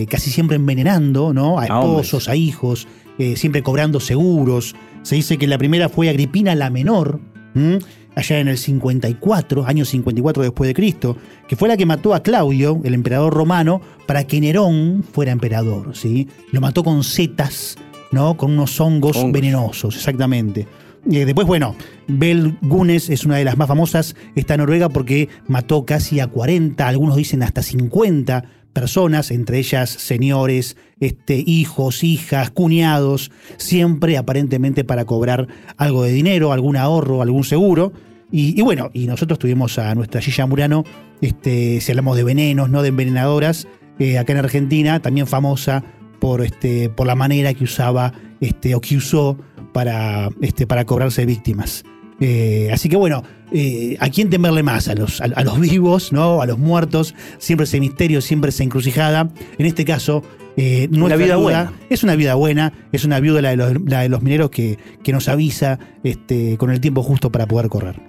casi 0.08 0.30
siempre 0.30 0.56
envenenando, 0.56 1.34
¿no? 1.34 1.58
A 1.58 1.66
esposos, 1.66 2.30
a 2.30 2.34
hijos, 2.34 2.88
siempre 3.36 3.62
cobrando 3.62 4.00
seguros. 4.00 4.74
Se 5.08 5.14
dice 5.14 5.38
que 5.38 5.46
la 5.46 5.56
primera 5.56 5.88
fue 5.88 6.10
Agripina 6.10 6.54
la 6.54 6.68
menor, 6.68 7.18
¿m? 7.54 7.78
allá 8.14 8.40
en 8.40 8.48
el 8.48 8.58
54, 8.58 9.64
año 9.64 9.86
54 9.86 10.42
después 10.42 10.68
de 10.68 10.74
Cristo, 10.74 11.16
que 11.48 11.56
fue 11.56 11.66
la 11.66 11.78
que 11.78 11.86
mató 11.86 12.12
a 12.12 12.22
Claudio, 12.22 12.82
el 12.84 12.92
emperador 12.92 13.32
romano, 13.32 13.80
para 14.06 14.26
que 14.26 14.38
Nerón 14.38 15.02
fuera 15.02 15.32
emperador, 15.32 15.96
¿sí? 15.96 16.28
Lo 16.52 16.60
mató 16.60 16.84
con 16.84 17.02
setas, 17.04 17.78
¿no? 18.12 18.36
Con 18.36 18.50
unos 18.50 18.78
hongos, 18.82 19.16
Hongos. 19.16 19.32
venenosos, 19.32 19.96
exactamente. 19.96 20.68
Eh, 21.10 21.24
después, 21.24 21.46
bueno, 21.46 21.74
Bel 22.06 22.58
Gunes 22.60 23.08
es 23.08 23.24
una 23.24 23.36
de 23.36 23.46
las 23.46 23.56
más 23.56 23.68
famosas, 23.68 24.14
esta 24.34 24.58
noruega, 24.58 24.90
porque 24.90 25.30
mató 25.46 25.86
casi 25.86 26.20
a 26.20 26.26
40, 26.26 26.86
algunos 26.86 27.16
dicen 27.16 27.42
hasta 27.42 27.62
50 27.62 28.44
personas, 28.78 29.32
entre 29.32 29.58
ellas 29.58 29.90
señores, 29.90 30.76
este, 31.00 31.42
hijos, 31.44 32.04
hijas, 32.04 32.52
cuñados, 32.52 33.32
siempre 33.56 34.16
aparentemente 34.16 34.84
para 34.84 35.04
cobrar 35.04 35.48
algo 35.76 36.04
de 36.04 36.12
dinero, 36.12 36.52
algún 36.52 36.76
ahorro, 36.76 37.20
algún 37.20 37.42
seguro. 37.42 37.92
Y, 38.30 38.60
bueno, 38.62 38.90
y 38.92 39.06
nosotros 39.08 39.40
tuvimos 39.40 39.80
a 39.80 39.92
nuestra 39.96 40.20
Gilla 40.20 40.46
Murano, 40.46 40.84
este, 41.20 41.80
si 41.80 41.90
hablamos 41.90 42.16
de 42.16 42.22
venenos, 42.22 42.70
no 42.70 42.82
de 42.82 42.90
envenenadoras, 42.90 43.66
eh, 43.98 44.16
acá 44.16 44.32
en 44.32 44.38
Argentina, 44.38 45.00
también 45.00 45.26
famosa 45.26 45.82
por, 46.20 46.42
este, 46.42 46.88
por 46.88 47.08
la 47.08 47.16
manera 47.16 47.52
que 47.54 47.64
usaba 47.64 48.12
este, 48.40 48.76
o 48.76 48.80
que 48.80 48.96
usó 48.96 49.38
para, 49.72 50.28
este, 50.40 50.68
para 50.68 50.84
cobrarse 50.84 51.26
víctimas. 51.26 51.82
Eh, 52.20 52.70
así 52.72 52.88
que 52.88 52.96
bueno, 52.96 53.22
eh, 53.52 53.96
¿a 54.00 54.08
quién 54.10 54.30
temerle 54.30 54.62
más? 54.62 54.88
A 54.88 54.94
los, 54.94 55.20
a, 55.20 55.24
a 55.24 55.44
los 55.44 55.60
vivos, 55.60 56.12
¿no? 56.12 56.42
A 56.42 56.46
los 56.46 56.58
muertos. 56.58 57.14
Siempre 57.38 57.64
ese 57.64 57.80
misterio, 57.80 58.20
siempre 58.20 58.50
esa 58.50 58.64
encrucijada. 58.64 59.30
En 59.58 59.66
este 59.66 59.84
caso, 59.84 60.22
eh, 60.60 60.88
nuestra 60.90 61.16
vida 61.16 61.36
buena. 61.36 61.72
Es 61.88 62.02
una 62.02 62.16
vida 62.16 62.34
buena, 62.34 62.72
es 62.90 63.04
una 63.04 63.20
viuda 63.20 63.40
la 63.40 63.50
de 63.50 63.56
los, 63.56 63.74
la 63.86 64.00
de 64.00 64.08
los 64.08 64.22
mineros 64.22 64.50
que, 64.50 64.76
que 65.04 65.12
nos 65.12 65.28
avisa 65.28 65.78
este, 66.02 66.56
con 66.58 66.70
el 66.72 66.80
tiempo 66.80 67.04
justo 67.04 67.30
para 67.30 67.46
poder 67.46 67.68
correr. 67.68 68.00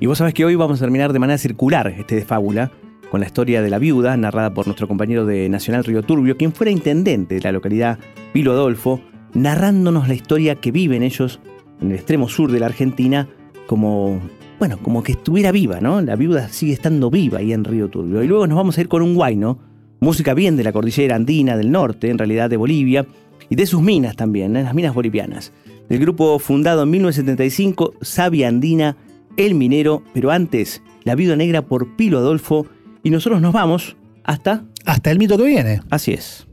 Y 0.00 0.06
vos 0.06 0.18
sabés 0.18 0.34
que 0.34 0.44
hoy 0.44 0.56
vamos 0.56 0.80
a 0.80 0.84
terminar 0.84 1.12
de 1.12 1.20
manera 1.20 1.38
circular 1.38 1.94
este 1.96 2.16
de 2.16 2.24
fábula 2.24 2.72
con 3.08 3.20
la 3.20 3.26
historia 3.26 3.62
de 3.62 3.70
la 3.70 3.78
viuda, 3.78 4.16
narrada 4.16 4.52
por 4.52 4.66
nuestro 4.66 4.88
compañero 4.88 5.26
de 5.26 5.48
Nacional 5.48 5.84
Río 5.84 6.02
Turbio, 6.02 6.36
quien 6.36 6.52
fuera 6.52 6.72
intendente 6.72 7.36
de 7.36 7.40
la 7.40 7.52
localidad 7.52 8.00
Pilo 8.32 8.50
Adolfo, 8.50 9.00
narrándonos 9.32 10.08
la 10.08 10.14
historia 10.14 10.56
que 10.56 10.72
viven 10.72 11.04
ellos 11.04 11.38
en 11.80 11.92
el 11.92 11.98
extremo 11.98 12.28
sur 12.28 12.50
de 12.50 12.58
la 12.58 12.66
Argentina, 12.66 13.28
como, 13.66 14.20
bueno, 14.58 14.78
como 14.82 15.02
que 15.02 15.12
estuviera 15.12 15.52
viva, 15.52 15.80
¿no? 15.80 16.00
La 16.00 16.16
viuda 16.16 16.48
sigue 16.48 16.72
estando 16.72 17.10
viva 17.10 17.38
ahí 17.38 17.52
en 17.52 17.64
Río 17.64 17.88
Turbio. 17.88 18.22
Y 18.22 18.28
luego 18.28 18.46
nos 18.46 18.56
vamos 18.56 18.78
a 18.78 18.80
ir 18.80 18.88
con 18.88 19.02
un 19.02 19.14
guayno, 19.14 19.58
música 20.00 20.34
bien 20.34 20.56
de 20.56 20.64
la 20.64 20.72
cordillera 20.72 21.16
andina 21.16 21.56
del 21.56 21.70
norte, 21.70 22.10
en 22.10 22.18
realidad 22.18 22.50
de 22.50 22.56
Bolivia, 22.56 23.06
y 23.48 23.56
de 23.56 23.66
sus 23.66 23.82
minas 23.82 24.16
también, 24.16 24.56
¿eh? 24.56 24.62
las 24.62 24.74
minas 24.74 24.94
bolivianas. 24.94 25.52
Del 25.88 26.00
grupo 26.00 26.38
fundado 26.38 26.82
en 26.82 26.90
1975, 26.90 27.94
Sabia 28.00 28.48
Andina, 28.48 28.96
El 29.36 29.54
Minero, 29.54 30.02
pero 30.12 30.30
antes, 30.30 30.82
La 31.04 31.14
Viuda 31.14 31.36
Negra 31.36 31.62
por 31.62 31.94
Pilo 31.96 32.18
Adolfo, 32.18 32.66
y 33.02 33.10
nosotros 33.10 33.40
nos 33.40 33.52
vamos 33.52 33.96
hasta... 34.24 34.64
Hasta 34.84 35.10
el 35.10 35.18
mito 35.18 35.36
que 35.36 35.44
viene. 35.44 35.80
Así 35.90 36.12
es. 36.12 36.46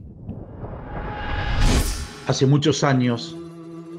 Hace 2.27 2.45
muchos 2.45 2.83
años, 2.83 3.35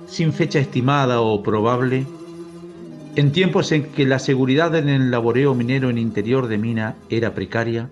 sin 0.07 0.33
fecha 0.33 0.59
estimada 0.59 1.21
o 1.21 1.43
probable, 1.43 2.07
en 3.17 3.31
tiempos 3.31 3.71
en 3.71 3.93
que 3.93 4.07
la 4.07 4.19
seguridad 4.19 4.75
en 4.75 4.89
el 4.89 5.11
laboreo 5.11 5.55
minero 5.55 5.89
en 5.89 5.99
interior 5.99 6.49
de 6.49 6.59
mina 6.59 6.97
era 7.11 7.33
precaria, 7.35 7.89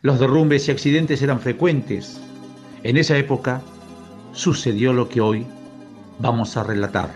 los 0.00 0.18
derrumbes 0.18 0.66
y 0.66 0.72
accidentes 0.72 1.22
eran 1.22 1.38
frecuentes. 1.38 2.20
En 2.82 2.96
esa 2.96 3.16
época 3.16 3.62
sucedió 4.32 4.92
lo 4.92 5.08
que 5.08 5.20
hoy 5.20 5.46
vamos 6.18 6.56
a 6.56 6.64
relatar. 6.64 7.10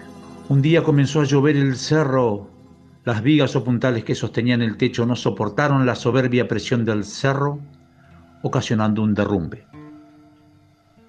Un 0.48 0.62
día 0.62 0.84
comenzó 0.84 1.20
a 1.20 1.24
llover 1.24 1.56
el 1.56 1.76
cerro 1.76 2.48
Las 3.04 3.22
vigas 3.22 3.54
o 3.56 3.62
puntales 3.64 4.04
que 4.04 4.14
sostenían 4.14 4.62
el 4.62 4.76
techo 4.76 5.06
no 5.06 5.14
soportaron 5.14 5.86
la 5.86 5.94
soberbia 5.94 6.48
presión 6.48 6.84
del 6.84 7.04
cerro, 7.04 7.60
ocasionando 8.42 9.02
un 9.02 9.14
derrumbe. 9.14 9.64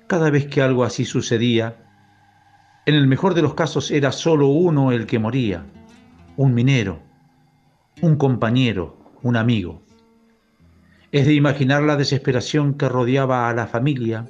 Cada 0.05 0.29
vez 0.29 0.45
que 0.45 0.61
algo 0.61 0.83
así 0.83 1.05
sucedía, 1.05 1.75
en 2.85 2.93
el 2.93 3.07
mejor 3.07 3.33
de 3.33 3.41
los 3.41 3.55
casos 3.55 3.89
era 3.89 4.11
solo 4.11 4.47
uno 4.47 4.91
el 4.91 5.07
que 5.07 5.17
moría, 5.17 5.65
un 6.37 6.53
minero, 6.53 6.99
un 8.01 8.15
compañero, 8.15 8.95
un 9.23 9.35
amigo. 9.35 9.81
Es 11.11 11.25
de 11.25 11.33
imaginar 11.33 11.81
la 11.81 11.97
desesperación 11.97 12.75
que 12.75 12.87
rodeaba 12.87 13.49
a 13.49 13.53
la 13.55 13.65
familia 13.65 14.27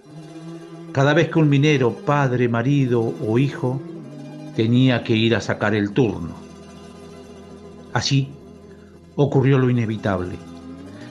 cada 0.93 1.13
vez 1.13 1.29
que 1.29 1.39
un 1.39 1.49
minero, 1.49 1.93
padre, 1.93 2.47
marido 2.47 3.13
o 3.27 3.37
hijo, 3.37 3.81
tenía 4.55 5.03
que 5.03 5.17
ir 5.17 5.35
a 5.35 5.41
sacar 5.41 5.75
el 5.75 5.91
turno. 5.91 6.33
Así 7.91 8.29
ocurrió 9.17 9.59
lo 9.59 9.69
inevitable. 9.69 10.37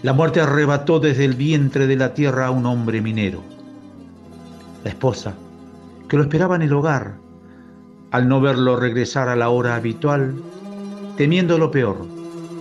La 0.02 0.14
muerte 0.14 0.40
arrebató 0.40 0.98
desde 0.98 1.26
el 1.26 1.34
vientre 1.34 1.86
de 1.86 1.96
la 1.96 2.14
tierra 2.14 2.46
a 2.46 2.50
un 2.50 2.64
hombre 2.64 3.02
minero. 3.02 3.42
La 4.82 4.90
esposa, 4.90 5.34
que 6.08 6.16
lo 6.16 6.22
esperaba 6.22 6.56
en 6.56 6.62
el 6.62 6.72
hogar, 6.72 7.16
al 8.12 8.28
no 8.28 8.40
verlo 8.40 8.76
regresar 8.76 9.28
a 9.28 9.36
la 9.36 9.50
hora 9.50 9.74
habitual, 9.74 10.34
temiendo 11.16 11.58
lo 11.58 11.70
peor, 11.70 12.06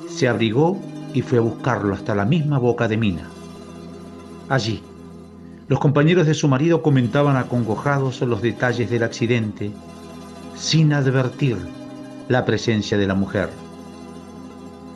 se 0.08 0.28
abrigó 0.28 0.80
y 1.14 1.22
fue 1.22 1.38
a 1.38 1.42
buscarlo 1.42 1.94
hasta 1.94 2.16
la 2.16 2.26
misma 2.26 2.58
boca 2.58 2.88
de 2.88 2.98
mina. 2.98 3.30
Allí, 4.50 4.82
los 5.68 5.80
compañeros 5.80 6.28
de 6.28 6.34
su 6.34 6.48
marido 6.48 6.82
comentaban 6.82 7.38
acongojados 7.38 8.22
los 8.22 8.42
detalles 8.42 8.90
del 8.90 9.04
accidente, 9.04 9.72
sin 10.56 10.94
advertir 10.94 11.58
la 12.30 12.46
presencia 12.46 12.98
de 12.98 13.08
la 13.08 13.16
mujer. 13.16 13.50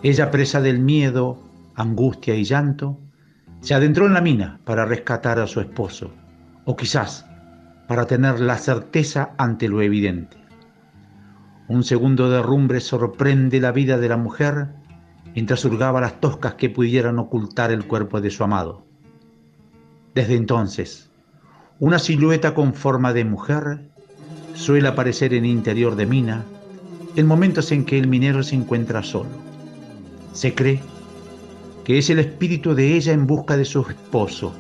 Ella, 0.04 0.32
presa 0.32 0.62
del 0.62 0.80
miedo, 0.80 1.38
angustia 1.76 2.36
y 2.36 2.44
llanto, 2.44 2.98
se 3.62 3.74
adentró 3.74 4.06
en 4.06 4.14
la 4.14 4.22
mina 4.22 4.60
para 4.64 4.86
rescatar 4.86 5.40
a 5.40 5.48
su 5.48 5.60
esposo, 5.60 6.12
o 6.66 6.76
quizás 6.76 7.26
para 7.88 8.06
tener 8.06 8.40
la 8.40 8.58
certeza 8.58 9.32
ante 9.38 9.68
lo 9.68 9.82
evidente. 9.82 10.39
Un 11.70 11.84
segundo 11.84 12.32
derrumbe 12.32 12.80
sorprende 12.80 13.60
la 13.60 13.72
vida 13.72 14.00
de 14.00 14.10
la 14.10 14.18
mujer 14.18 14.70
mientras 15.36 15.64
hurgaba 15.66 16.02
las 16.02 16.20
toscas 16.20 16.56
que 16.56 16.72
pudieran 16.72 17.20
ocultar 17.20 17.70
el 17.70 17.86
cuerpo 17.86 18.20
de 18.22 18.32
su 18.32 18.44
amado. 18.44 18.88
Desde 20.16 20.36
entonces, 20.36 21.12
una 21.80 22.00
silueta 22.00 22.56
con 22.56 22.74
forma 22.74 23.14
de 23.14 23.24
mujer 23.24 23.88
suele 24.56 24.88
aparecer 24.88 25.36
en 25.36 25.46
el 25.46 25.52
interior 25.52 25.96
de 25.96 26.08
mina 26.08 26.44
en 27.16 27.28
momentos 27.28 27.72
en 27.72 27.86
que 27.86 28.00
el 28.00 28.08
minero 28.08 28.42
se 28.42 28.56
encuentra 28.56 29.04
solo. 29.04 29.30
Se 30.34 30.56
cree 30.56 30.82
que 31.84 32.00
es 32.00 32.10
el 32.10 32.18
espíritu 32.18 32.74
de 32.74 32.96
ella 32.96 33.14
en 33.14 33.28
busca 33.28 33.56
de 33.58 33.66
su 33.66 33.82
esposo. 33.82 34.56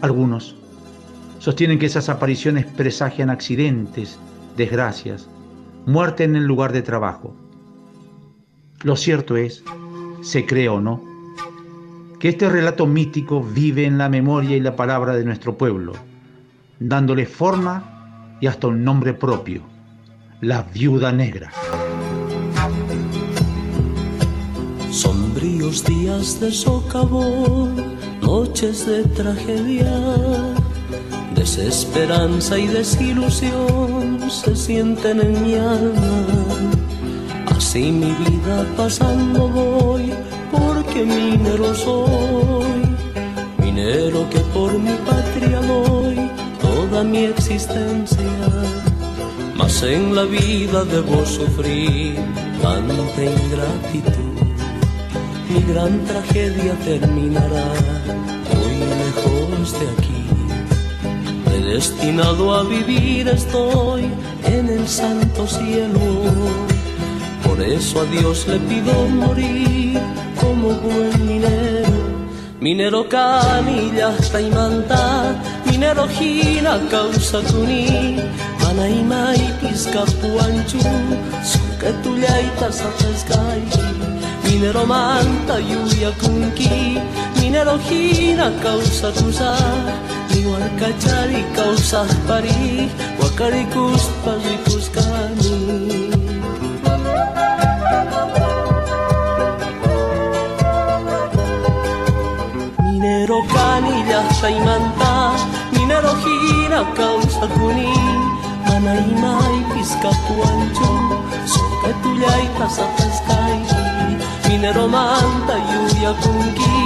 Algunos 0.00 0.54
sostienen 1.40 1.80
que 1.80 1.86
esas 1.86 2.08
apariciones 2.08 2.66
presagian 2.66 3.30
accidentes, 3.30 4.16
desgracias, 4.56 5.28
muerte 5.88 6.24
en 6.24 6.36
el 6.36 6.44
lugar 6.44 6.72
de 6.72 6.82
trabajo. 6.82 7.34
Lo 8.82 8.94
cierto 8.94 9.38
es, 9.38 9.64
se 10.20 10.44
cree 10.44 10.68
o 10.68 10.82
no, 10.82 11.02
que 12.20 12.28
este 12.28 12.50
relato 12.50 12.86
mítico 12.86 13.42
vive 13.42 13.86
en 13.86 13.96
la 13.96 14.10
memoria 14.10 14.54
y 14.54 14.60
la 14.60 14.76
palabra 14.76 15.14
de 15.14 15.24
nuestro 15.24 15.56
pueblo, 15.56 15.94
dándole 16.78 17.24
forma 17.24 18.36
y 18.38 18.48
hasta 18.48 18.66
un 18.66 18.84
nombre 18.84 19.14
propio, 19.14 19.62
la 20.42 20.62
viuda 20.62 21.10
negra. 21.10 21.50
Sombríos 24.90 25.86
días 25.86 26.38
de 26.38 26.52
socavón, 26.52 27.96
noches 28.20 28.86
de 28.86 29.04
tragedia, 29.04 29.90
desesperanza 31.38 32.58
y 32.58 32.66
desilusión 32.66 34.30
se 34.30 34.54
sienten 34.56 35.20
en 35.20 35.42
mi 35.42 35.54
alma. 35.54 36.18
Así 37.56 37.92
mi 37.92 38.12
vida 38.12 38.66
pasando 38.76 39.48
voy, 39.48 40.12
porque 40.52 41.04
minero 41.04 41.74
soy, 41.74 42.82
minero 43.58 44.28
que 44.30 44.40
por 44.54 44.78
mi 44.78 44.96
patria 45.10 45.60
doy 45.60 46.16
toda 46.60 47.04
mi 47.04 47.24
existencia. 47.24 48.48
Mas 49.56 49.82
en 49.82 50.14
la 50.14 50.24
vida 50.24 50.84
debo 50.84 51.24
sufrir 51.24 52.16
tanta 52.62 53.24
ingratitud 53.24 54.28
mi 55.48 55.60
gran 55.62 56.04
tragedia 56.04 56.74
terminará 56.84 57.64
muy 58.52 58.76
lejos 59.02 59.80
de 59.80 59.86
aquí. 59.96 60.17
Predestinado 61.58 62.54
a 62.54 62.62
vivir 62.62 63.26
estoy 63.26 64.08
en 64.44 64.68
el 64.68 64.86
santo 64.86 65.44
cielo. 65.44 65.98
Por 67.44 67.60
eso 67.60 68.02
a 68.02 68.04
Dios 68.04 68.46
le 68.46 68.60
pido 68.60 68.92
morir 69.08 69.98
como 70.40 70.68
buen 70.68 71.26
minero. 71.26 71.98
Minero 72.60 73.08
canilla 73.08 74.14
y 74.40 74.50
manta, 74.54 75.34
minero 75.66 76.06
gina 76.06 76.78
causa 76.88 77.40
tuni, 77.40 78.18
manaima 78.62 79.34
y 79.34 79.52
pisca 79.60 80.04
puanchu, 80.20 80.78
suke 81.42 81.92
tullaitas 82.04 82.82
a 82.82 82.90
pescar 82.98 83.58
minero 84.58 84.86
manta 84.86 85.60
lluvia 85.60 86.10
kunki 86.20 86.98
minero 87.40 87.78
hina 87.88 88.50
causa 88.62 89.12
tusa 89.12 89.54
ni 90.38 90.46
warkachari 90.46 91.42
causa 91.56 92.06
pari 92.28 92.90
wakari 93.20 93.64
kuspas 93.74 94.42
y 94.54 94.56
kuskani 94.64 95.58
minero 102.82 103.38
canilla 103.52 104.20
manta 104.66 105.12
minero 105.72 106.12
hina 106.22 106.84
causa 106.94 107.46
kuni. 107.54 107.92
Manaima 108.68 109.40
y 109.58 109.62
pisca 109.72 110.10
puancho 110.26 110.90
soka 111.52 111.90
tuyaita 112.02 112.66
sa 112.70 112.86
peskai 112.96 113.60
minero 114.48 114.86
manta 114.88 115.56
lluvia 115.68 116.12
kunki 116.22 116.78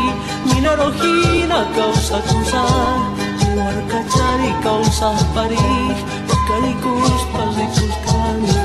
minero 0.48 0.88
hina 1.00 1.66
causa 1.76 2.18
kusa 2.28 3.21
luar 3.52 3.76
kacari 3.90 4.50
causa 4.64 5.12
pari 5.36 5.60
bakali 6.28 6.72
kuspas 6.80 7.52
di 7.56 7.66
kuskani 7.76 8.56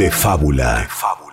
De 0.00 0.08
fábula. 0.10 0.80
De 0.80 0.88
fábula. 0.88 1.29